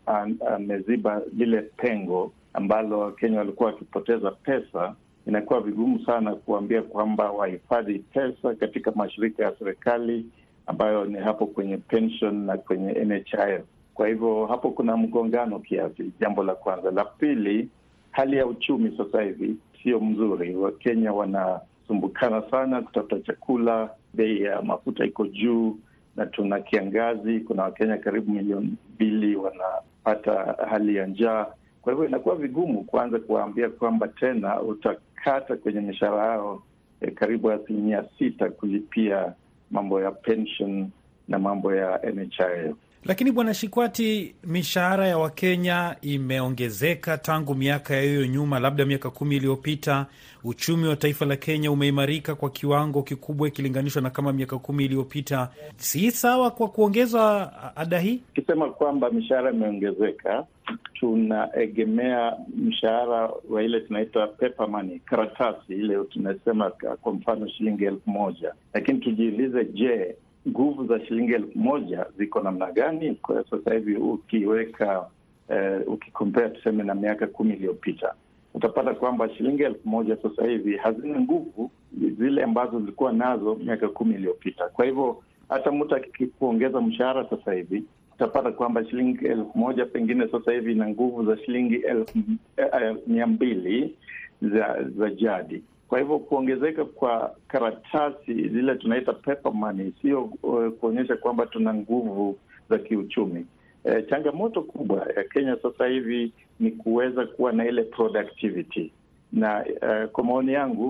ameziba 0.55 1.23
lile 1.37 1.62
pengo 1.62 2.33
ambalo 2.55 2.99
Wakenya 2.99 3.38
walikuwa 3.38 3.71
wakipoteza 3.71 4.31
pesa, 4.31 4.95
inakuwa 5.27 5.61
vigumu 5.61 6.01
sana 6.07 6.35
kuambia 6.35 6.83
kwamba 6.83 7.31
wahifadhi 7.33 7.99
pesa 7.99 8.55
katika 8.55 8.93
mashirika 8.93 9.45
ya 9.45 9.53
serikali 9.59 10.27
ambayo 10.66 11.05
ni 11.05 11.18
hapo 11.18 11.46
kwenye 11.46 11.77
pension 11.77 12.35
na 12.46 12.57
kwenye 12.57 12.92
NHIF. 12.92 13.62
Kwa 13.94 14.09
hivyo 14.09 14.46
hapo 14.46 14.70
kuna 14.70 14.96
mgongano 14.96 15.59
kiasi, 15.59 16.12
jambo 16.20 16.42
la 16.44 16.55
kwanza. 16.55 16.90
La 16.90 17.05
pili, 17.05 17.68
hali 18.11 18.37
ya 18.37 18.46
uchumi 18.46 18.94
sasa 18.96 19.23
hivi 19.23 19.57
sio 19.83 20.01
mzuri. 20.01 20.55
Wakenya 20.57 21.12
wanasumbukana 21.12 22.42
sana 22.51 22.83
kutafuta 22.83 23.20
chakula, 23.20 23.90
bei 24.14 24.42
ya 24.42 24.62
mafuta 24.62 25.05
iko 25.05 25.27
juu 25.27 25.77
na 26.16 26.27
tuna 26.27 26.61
kiangazi. 26.61 27.40
Kuna 27.40 27.62
Wakenya 27.62 27.96
karibu 27.96 28.33
milioni 28.33 28.75
mbili 28.94 29.37
wanapata 29.37 30.57
hali 30.70 30.96
ya 30.96 31.07
njaa. 31.07 31.46
Kwa 31.83 31.92
hivyo 31.92 32.09
inakuwa 32.09 32.37
vigumu 32.37 32.85
kuanza 32.85 33.18
kuwaambia 33.18 33.68
kwamba 33.68 34.09
tena 34.09 34.61
utakata 34.62 35.57
kwenye 35.57 35.81
mishahara 35.81 36.27
yao 36.27 36.62
eh, 37.01 37.14
karibu 37.14 37.51
asilimia 37.51 38.05
sita 38.18 38.51
kulipia 38.51 39.33
mambo 39.70 40.00
ya 40.02 40.11
pension 40.11 40.90
na 41.28 41.38
mambo 41.38 41.74
ya 41.74 42.00
NHIF. 42.14 42.76
Lakini 43.04 43.32
bwana 43.32 43.54
Shikwati, 43.54 44.34
mishahara 44.44 45.06
ya 45.08 45.18
Wakenya 45.18 45.96
imeongezeka 46.02 47.18
tangu 47.18 47.54
miaka 47.54 47.94
ya 47.96 48.02
hiyo 48.02 48.26
nyuma, 48.26 48.58
labda 48.60 48.84
miaka 48.86 49.10
kumi 49.10 49.36
iliyopita. 49.36 50.06
Uchumi 50.44 50.88
wa 50.88 50.96
taifa 50.96 51.24
la 51.24 51.36
Kenya 51.36 51.72
umeimarika 51.72 52.34
kwa 52.34 52.50
kiwango 52.50 53.02
kikubwa 53.02 53.48
ikilinganishwa 53.48 54.02
na 54.02 54.10
kama 54.10 54.32
miaka 54.32 54.58
kumi 54.58 54.84
iliyopita. 54.84 55.48
Si 55.76 56.10
sawa 56.10 56.50
kwa 56.50 56.68
kuongezwa 56.68 57.52
ada 57.76 57.98
hii? 58.00 58.20
Ukisema 58.30 58.70
kwamba 58.70 59.10
mishahara 59.10 59.50
imeongezeka, 59.52 60.46
tunaegemea 60.94 62.36
mshahara 62.56 63.30
wa 63.50 63.62
ile 63.62 63.80
tunaita 63.80 64.26
paper 64.26 64.68
money, 64.68 64.98
karatasi 64.98 65.72
ile 65.72 66.04
tunasema, 66.04 66.70
kwa 67.00 67.12
mfano 67.12 67.48
shilingi 67.48 67.84
elfu 67.84 68.10
moja. 68.10 68.54
Lakini 68.74 68.98
tujiulize, 68.98 69.64
je, 69.64 70.16
nguvu 70.48 70.87
za 70.87 71.00
shilingi 71.07 71.33
elfu 71.33 71.59
moja 71.59 72.07
ziko 72.18 72.40
namna 72.40 72.72
gani 72.72 73.14
kwa 73.14 73.44
sasa 73.50 73.74
hivi? 73.74 73.96
Ukiweka 73.96 75.07
eh, 75.48 75.81
ukikompea 75.87 76.48
tuseme 76.48 76.85
na 76.85 76.94
miaka 76.94 77.26
kumi 77.26 77.55
iliyopita 77.55 78.14
utapata 78.55 78.94
kwamba 78.94 79.29
shilingi 79.31 79.62
elfu 79.62 79.88
moja 79.88 80.16
sasa 80.22 80.46
hivi 80.46 80.76
hazina 80.76 81.20
nguvu 81.20 81.70
zile 82.18 82.42
ambazo 82.42 82.81
zilikuwa 82.81 83.12
nazo 83.12 83.55
miaka 83.55 83.88
kumi 83.88 84.14
iliyopita. 84.14 84.68
Kwa 84.68 84.85
hivyo 84.85 85.22
hata 85.48 85.72
mtu 85.72 85.94
akikuongeza 85.94 86.81
mshahara 86.81 87.26
sasa 87.31 87.53
hivi 87.53 87.85
utapata 88.14 88.53
kwamba 88.53 88.85
shilingi 88.85 89.26
elfu 89.26 89.59
moja 89.59 89.87
pengine 89.87 90.29
sasa 90.29 90.53
hivi 90.53 90.72
ina 90.72 90.88
nguvu 90.88 91.24
za 91.24 91.38
shilingi 91.38 91.74
elfu 91.76 92.18
eh, 92.57 92.96
mia 93.07 93.26
mbili 93.26 93.96
za, 94.42 94.85
za 94.98 95.11
jadi. 95.11 95.62
Kwa 95.90 95.98
hivyo 95.98 96.18
kuongezeka 96.18 96.85
kwa 96.85 97.37
karatasi 97.48 98.35
zile 98.48 98.74
tunaita 98.74 99.12
paper 99.12 99.53
money 99.53 99.92
sio 100.03 100.24
uh, 100.42 100.68
kuonyesha 100.68 101.16
kwamba 101.16 101.46
tuna 101.46 101.74
nguvu 101.74 102.38
za 102.68 102.79
kiuchumi. 102.79 103.46
E, 103.85 104.03
changamoto 104.03 104.62
kubwa 104.62 105.07
ya 105.16 105.24
Kenya 105.24 105.57
sasa 105.62 105.87
hivi 105.87 106.33
ni 106.61 106.70
kuweza 106.70 107.26
kuwa 107.26 107.53
na 107.53 107.66
ile 107.66 107.83
productivity 107.83 108.92
na 109.33 109.64
uh, 109.83 110.11
kwa 110.11 110.24
maoni 110.24 110.53
yangu 110.53 110.88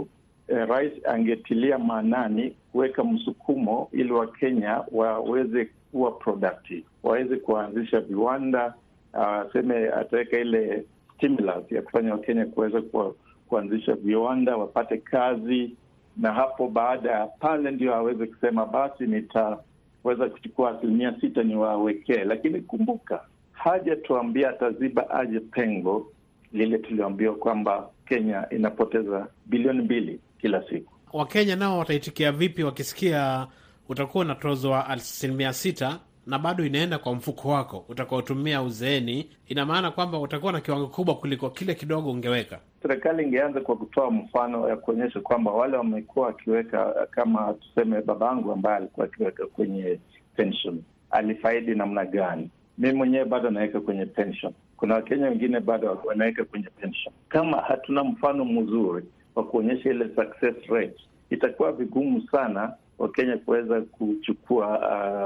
uh, 0.48 0.58
rais 0.68 0.92
angetilia 1.06 1.78
maanani 1.78 2.56
kuweka 2.72 3.04
msukumo 3.04 3.88
ili 3.92 4.12
Wakenya 4.12 4.84
waweze 4.92 5.68
kuwa 5.92 6.12
productive, 6.12 6.84
waweze 7.02 7.36
kuanzisha 7.36 8.00
viwanda 8.00 8.74
aseme 9.12 9.88
uh, 9.88 9.98
ataweka 9.98 10.38
ile 10.38 10.84
stimulus 11.16 11.72
ya 11.72 11.82
kufanya 11.82 12.12
Wakenya 12.12 12.46
kuweza 12.46 12.82
kuwa 12.82 13.14
kuanzisha 13.50 13.94
viwanda 13.94 14.56
wapate 14.56 14.96
kazi, 14.98 15.76
na 16.16 16.32
hapo 16.32 16.68
baada 16.68 17.10
ya 17.10 17.26
pale 17.26 17.70
ndio 17.70 17.94
aweze 17.94 18.26
kusema 18.26 18.66
basi 18.66 19.06
nitaweza 19.06 20.28
kuchukua 20.32 20.70
asilimia 20.78 21.20
sita 21.20 21.42
niwawekee. 21.42 22.24
Lakini 22.24 22.60
kumbuka, 22.60 23.20
hajatuambia 23.52 24.50
ataziba 24.50 25.10
aje 25.10 25.40
pengo 25.40 26.06
lile 26.52 26.78
tulioambiwa 26.78 27.34
kwamba 27.34 27.90
Kenya 28.08 28.46
inapoteza 28.50 29.26
bilioni 29.46 29.82
mbili 29.82 30.20
kila 30.40 30.64
siku. 30.68 30.92
Wakenya 31.12 31.56
nao 31.56 31.78
wataitikia 31.78 32.32
vipi 32.32 32.62
wakisikia 32.64 33.46
utakuwa 33.88 34.24
unatozwa 34.24 34.86
asilimia 34.88 35.52
sita 35.52 36.00
na 36.26 36.38
bado 36.38 36.64
inaenda 36.66 36.98
kwa 36.98 37.14
mfuko 37.14 37.48
wako 37.48 37.84
utakaotumia 37.88 38.62
uzeeni? 38.62 39.30
Ina 39.48 39.66
maana 39.66 39.90
kwamba 39.90 40.18
utakuwa 40.18 40.52
na 40.52 40.60
kiwango 40.60 40.86
kubwa 40.86 41.14
kuliko 41.14 41.50
kile 41.50 41.74
kidogo 41.74 42.10
ungeweka. 42.10 42.60
Serikali 42.82 43.22
ingeanza 43.24 43.60
kwa 43.60 43.76
kutoa 43.76 44.10
mfano 44.10 44.68
ya 44.68 44.76
kuonyesha 44.76 45.20
kwamba 45.20 45.52
wale 45.52 45.76
wamekuwa 45.76 46.26
wakiweka, 46.26 47.06
kama 47.10 47.54
tuseme 47.54 48.00
babangu 48.02 48.52
ambaye 48.52 48.76
alikuwa 48.76 49.06
akiweka 49.06 49.46
kwenye 49.46 49.98
pension 50.36 50.82
alifaidi 51.10 51.74
namna 51.74 52.04
gani? 52.04 52.50
Mi 52.78 52.92
mwenyewe 52.92 53.24
bado 53.24 53.50
naweka 53.50 53.80
kwenye 53.80 54.06
pension, 54.06 54.52
kuna 54.76 54.94
Wakenya 54.94 55.28
wengine 55.28 55.60
bado 55.60 55.98
wanaweka 56.04 56.44
kwenye 56.44 56.66
pension. 56.80 57.14
Kama 57.28 57.56
hatuna 57.56 58.04
mfano 58.04 58.44
mzuri 58.44 59.04
wa 59.34 59.44
kuonyesha 59.44 59.90
ile 59.90 60.04
success 60.14 60.66
rate, 60.68 61.00
itakuwa 61.30 61.72
vigumu 61.72 62.22
sana 62.32 62.72
Wakenya 62.98 63.36
kuweza 63.36 63.80
kuchukua 63.80 64.78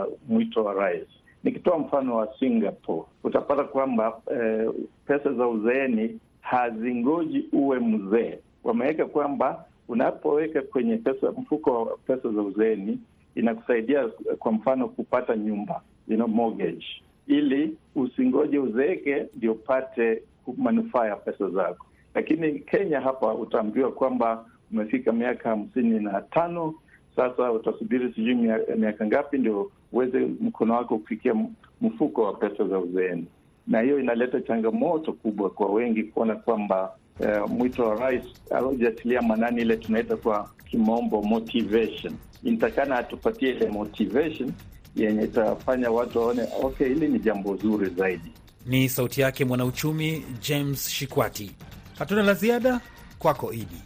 uh, 0.07 0.13
mwito 0.29 0.65
wa 0.65 0.75
rais. 0.75 1.07
Nikitoa 1.45 1.79
mfano 1.79 2.17
wa 2.17 2.35
Singapore, 2.39 3.03
utapata 3.25 3.65
kwamba 3.65 4.21
eh, 4.41 4.71
pesa 5.07 5.33
za 5.33 5.49
uzeeni 5.49 6.21
hazingoji 6.45 7.45
uwe 7.53 7.79
mzee. 7.81 8.39
Wameweka 8.65 9.07
kwamba 9.07 9.65
unapoweka 9.89 10.63
kwenye 10.63 10.97
pesa, 10.97 11.33
mfuko 11.39 11.71
wa 11.85 11.97
pesa 11.97 12.29
za 12.33 12.43
uzeeni 12.43 12.99
inakusaidia 13.35 14.09
kwa 14.39 14.53
mfano 14.53 14.89
kupata 14.89 15.37
nyumba, 15.37 15.81
you 16.09 16.17
know, 16.17 16.29
mortgage, 16.29 16.87
ili 17.27 17.77
usingoje 17.95 18.59
uzeeke 18.59 19.27
ndio 19.37 19.53
upate 19.53 20.23
manufaa 20.57 21.07
ya 21.07 21.17
pesa 21.17 21.51
zako. 21.51 21.87
Lakini 22.15 22.59
Kenya 22.61 23.01
hapa 23.01 23.35
utaambiwa 23.35 23.93
kwamba 23.93 24.45
umefika 24.73 25.13
miaka 25.13 25.49
hamsini 25.51 26.01
na 26.01 26.21
tano 26.23 26.75
sasa 27.17 27.53
utasubiri 27.53 28.13
sijui 28.15 28.35
miaka 28.77 29.07
ngapi 29.07 29.39
ndio 29.39 29.71
uweze 29.93 30.19
mkono 30.19 30.75
wako 30.75 30.99
kufikia 30.99 31.35
mfuko 31.81 32.23
wa 32.23 32.35
pesa 32.35 32.65
za 32.69 32.79
uzeeni, 32.79 33.27
na 33.67 33.81
hiyo 33.81 34.01
inaleta 34.01 34.41
changamoto 34.41 35.13
kubwa 35.13 35.51
kwa 35.51 35.67
wengi 35.73 36.03
kuona 36.03 36.35
kwamba 36.37 36.93
uh, 37.21 37.51
mwito 37.51 37.83
wa 37.89 37.95
rais 37.95 38.25
haujatilia 38.51 39.23
manani 39.23 39.63
ile 39.63 39.77
tunaita 39.77 40.17
kwa 40.17 40.51
kimombo 40.71 41.23
motivation. 41.23 42.15
Inatakana 42.45 42.97
atupatie 42.99 43.51
ile 43.51 43.69
motivation 43.69 44.53
yenye 44.97 45.23
itafanya 45.25 45.91
watu 45.91 46.19
waone 46.19 46.43
okay, 46.63 46.89
hili 46.89 47.09
ni 47.09 47.19
jambo 47.19 47.57
zuri 47.57 47.91
zaidi. 47.91 48.33
Ni 48.67 48.89
sauti 48.89 49.21
yake 49.21 49.45
mwanauchumi 49.45 50.25
James 50.49 50.89
Shikwati. 50.91 51.51
Hatuna 51.99 52.23
la 52.23 52.35
ziada, 52.35 52.81
kwako 53.19 53.53
Idi. 53.53 53.83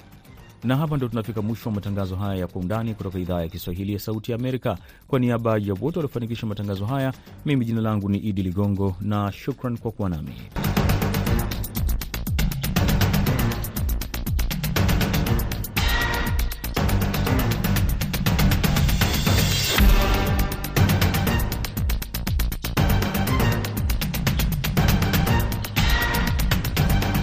Na 0.65 0.77
hapa 0.77 0.97
ndo 0.97 1.09
tunafika 1.09 1.43
mwisho 1.43 1.69
wa 1.69 1.75
matangazo 1.75 2.17
haya 2.17 2.41
ya 2.41 2.47
Kwa 2.47 2.61
Undani 2.63 2.95
kutoka 2.95 3.19
idhaa 3.19 3.41
ya 3.43 3.49
Kiswahili 3.49 3.93
ya 3.93 3.99
Sauti 3.99 4.33
ya 4.33 4.39
Amerika. 4.39 4.79
Kwa 5.09 5.19
niaba 5.19 5.59
ya 5.59 5.75
wote 5.81 5.99
waliofanikisha 5.99 6.47
matangazo 6.47 6.87
haya, 6.87 7.13
mimi 7.47 7.65
jina 7.65 7.81
langu 7.81 8.09
ni 8.09 8.19
Idi 8.19 8.43
Ligongo 8.43 8.97
na 9.01 9.33
shukran 9.33 9.79
kwa 9.79 9.91
kuwa 9.93 10.09
nami. 10.09 10.33